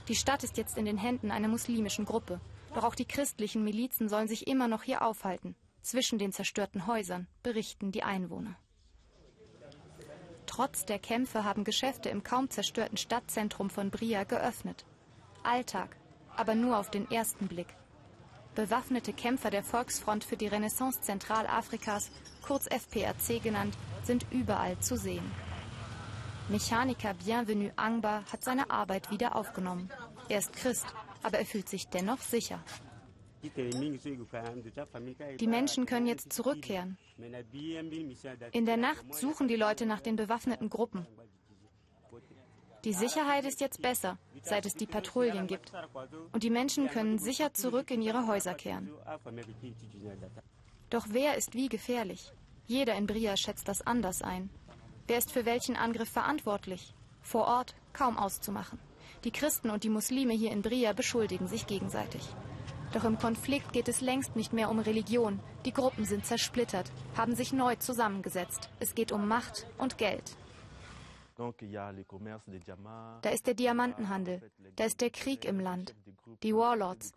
Die 0.09 0.15
Stadt 0.15 0.45
ist 0.45 0.57
jetzt 0.57 0.79
in 0.79 0.87
den 0.87 0.97
Händen 0.97 1.31
einer 1.31 1.49
muslimischen 1.49 2.07
Gruppe. 2.07 2.41
Doch 2.75 2.85
auch 2.85 2.95
die 2.95 3.05
christlichen 3.05 3.65
Milizen 3.65 4.09
sollen 4.09 4.29
sich 4.29 4.47
immer 4.47 4.67
noch 4.67 4.83
hier 4.83 5.03
aufhalten. 5.03 5.57
Zwischen 5.83 6.19
den 6.19 6.33
zerstörten 6.33 6.87
Häusern, 6.87 7.27
berichten 7.43 7.93
die 7.93 8.03
Einwohner. 8.03 8.57
Trotz 10.47 10.85
der 10.85 10.99
Kämpfe 10.99 11.45
haben 11.45 11.65
Geschäfte 11.65 12.09
im 12.09 12.23
kaum 12.23 12.49
zerstörten 12.49 12.97
Stadtzentrum 12.97 13.69
von 13.69 13.91
Bria 13.91 14.25
geöffnet. 14.25 14.87
Alltag, 15.43 15.97
aber 16.35 16.55
nur 16.55 16.79
auf 16.79 16.91
den 16.91 17.11
ersten 17.11 17.47
Blick. 17.47 17.69
Bewaffnete 18.57 19.13
Kämpfer 19.13 19.51
der 19.51 19.63
Volksfront 19.63 20.25
für 20.25 20.39
die 20.39 20.47
Renaissance 20.47 21.03
Zentralafrikas, 21.03 22.11
kurz 22.41 22.67
FPRC 22.67 23.43
genannt, 23.43 23.77
sind 24.03 24.25
überall 24.31 24.79
zu 24.81 24.97
sehen. 24.97 25.31
Mechaniker 26.49 27.13
Bienvenu 27.13 27.71
Angba 27.77 28.25
hat 28.33 28.43
seine 28.43 28.71
Arbeit 28.71 29.11
wieder 29.11 29.37
aufgenommen. 29.37 29.91
Er 30.31 30.39
ist 30.39 30.55
Christ, 30.55 30.87
aber 31.23 31.39
er 31.39 31.45
fühlt 31.45 31.69
sich 31.69 31.89
dennoch 31.89 32.21
sicher. 32.21 32.59
Die 35.39 35.47
Menschen 35.47 35.85
können 35.85 36.07
jetzt 36.07 36.33
zurückkehren. 36.33 36.97
In 38.53 38.65
der 38.65 38.79
Nacht 38.79 39.15
suchen 39.15 39.49
die 39.49 39.57
Leute 39.57 39.85
nach 39.85 40.01
den 40.01 40.17
bewaffneten 40.17 40.71
Gruppen. 40.71 41.07
Die 42.87 42.93
Sicherheit 42.93 43.45
ist 43.45 43.61
jetzt 43.61 43.83
besser, 43.83 44.17
seit 44.45 44.65
es 44.65 44.75
die 44.75 44.87
Patrouillen 44.87 45.49
gibt. 45.49 45.73
Und 46.33 46.45
die 46.45 46.51
Menschen 46.51 46.89
können 46.89 47.19
sicher 47.19 47.53
zurück 47.53 47.91
in 47.91 48.01
ihre 48.01 48.29
Häuser 48.29 48.55
kehren. 48.55 48.93
Doch 50.89 51.07
wer 51.11 51.37
ist 51.37 51.55
wie 51.55 51.69
gefährlich? 51.69 52.33
Jeder 52.69 52.95
in 52.95 53.09
Bria 53.09 53.37
schätzt 53.37 53.67
das 53.67 53.85
anders 53.85 54.23
ein. 54.23 54.51
Wer 55.09 55.19
ist 55.19 55.33
für 55.33 55.45
welchen 55.45 55.75
Angriff 55.75 56.11
verantwortlich? 56.11 56.95
Vor 57.23 57.49
Ort 57.49 57.75
kaum 57.93 58.17
auszumachen. 58.17 58.79
Die 59.25 59.33
Christen 59.33 59.71
und 59.71 59.83
die 59.83 59.89
Muslime 59.89 60.35
hier 60.35 60.53
in 60.53 60.63
Bria 60.63 60.93
beschuldigen 60.93 61.49
sich 61.49 61.67
gegenseitig. 61.67 62.23
Doch 62.93 63.03
im 63.03 63.19
Konflikt 63.19 63.73
geht 63.73 63.89
es 63.89 64.01
längst 64.01 64.37
nicht 64.37 64.53
mehr 64.53 64.71
um 64.71 64.79
Religion. 64.79 65.41
Die 65.65 65.73
Gruppen 65.73 66.05
sind 66.05 66.25
zersplittert, 66.25 66.93
haben 67.17 67.35
sich 67.35 67.53
neu 67.53 67.75
zusammengesetzt. 67.75 68.71
Es 68.79 68.95
geht 68.95 69.11
um 69.11 69.27
Macht 69.27 69.67
und 69.77 69.99
Geld. 69.99 70.37
Da 73.23 73.31
ist 73.31 73.47
der 73.47 73.55
Diamantenhandel, 73.55 74.51
da 74.77 74.85
ist 74.85 75.01
der 75.01 75.11
Krieg 75.11 75.45
im 75.45 75.61
Land, 75.61 75.95
die 76.43 76.55
Warlords. 76.55 77.13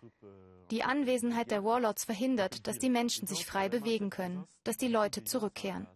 Die 0.72 0.84
Anwesenheit 0.84 1.51
der 1.51 1.63
Warlords 1.63 2.03
verhindert, 2.03 2.67
dass 2.67 2.80
die 2.80 2.89
Menschen 2.89 3.28
sich 3.28 3.45
frei 3.45 3.70
bewegen 3.70 4.09
können, 4.09 4.45
dass 4.63 4.78
die 4.78 4.88
Leute 4.89 5.24
zurückkehren. 5.24 5.88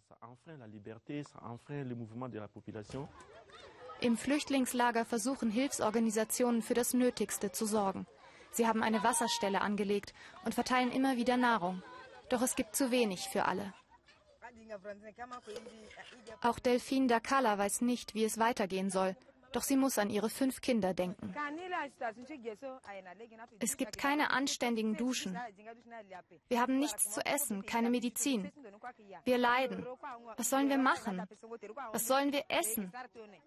Im 4.02 4.18
Flüchtlingslager 4.18 5.06
versuchen 5.06 5.50
Hilfsorganisationen 5.50 6.62
für 6.62 6.74
das 6.74 6.94
Nötigste 6.94 7.52
zu 7.52 7.66
sorgen. 7.66 8.08
Sie 8.52 8.68
haben 8.68 8.84
eine 8.84 9.04
Wasserstelle 9.04 9.62
angelegt 9.62 10.14
und 10.46 10.54
verteilen 10.54 10.92
immer 10.92 11.18
wieder 11.18 11.38
Nahrung. 11.38 11.82
Doch 12.30 12.42
es 12.42 12.56
gibt 12.56 12.76
zu 12.76 12.92
wenig 12.92 13.30
für 13.30 13.46
alle. 13.46 13.74
Auch 16.42 16.60
Delphine 16.60 17.08
Dakala 17.08 17.58
weiß 17.58 17.82
nicht, 17.82 18.14
wie 18.16 18.24
es 18.24 18.38
weitergehen 18.38 18.90
soll. 18.90 19.16
Doch 19.54 19.62
sie 19.62 19.78
muss 19.78 20.00
an 20.00 20.10
ihre 20.10 20.30
fünf 20.30 20.62
Kinder 20.62 20.96
denken. 20.96 21.34
Es 23.60 23.78
gibt 23.78 24.00
keine 24.00 24.32
anständigen 24.32 24.98
Duschen. 24.98 25.38
Wir 26.50 26.60
haben 26.60 26.80
nichts 26.80 27.12
zu 27.12 27.24
essen, 27.24 27.64
keine 27.64 27.92
Medizin. 27.92 28.52
Wir 29.26 29.38
leiden. 29.38 29.86
Was 30.38 30.50
sollen 30.50 30.70
wir 30.70 30.80
machen? 30.80 31.22
Was 31.92 32.08
sollen 32.08 32.32
wir 32.34 32.46
essen? 32.50 32.92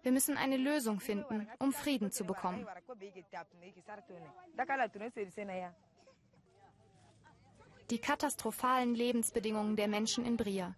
Wir 0.01 0.13
müssen 0.13 0.37
eine 0.37 0.55
Lösung 0.55 1.01
finden, 1.01 1.47
um 1.59 1.73
Frieden 1.73 2.11
zu 2.11 2.23
bekommen. 2.23 2.65
Die 7.89 7.99
katastrophalen 7.99 8.95
Lebensbedingungen 8.95 9.75
der 9.75 9.89
Menschen 9.89 10.25
in 10.25 10.37
Bria. 10.37 10.75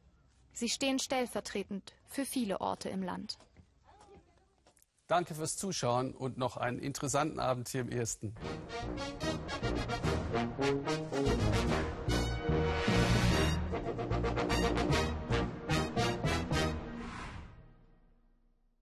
Sie 0.54 0.70
stehen 0.70 1.00
stellvertretend 1.00 1.94
für 2.08 2.26
viele 2.26 2.62
Orte 2.62 2.90
im 2.90 3.04
Land. 3.04 3.38
Danke 5.08 5.34
fürs 5.34 5.58
Zuschauen 5.58 6.14
und 6.14 6.38
noch 6.38 6.58
einen 6.58 6.80
interessanten 6.80 7.40
Abend 7.40 7.70
hier 7.70 7.82
im 7.82 7.90
Ersten. 7.90 8.36
Musik 8.96 9.60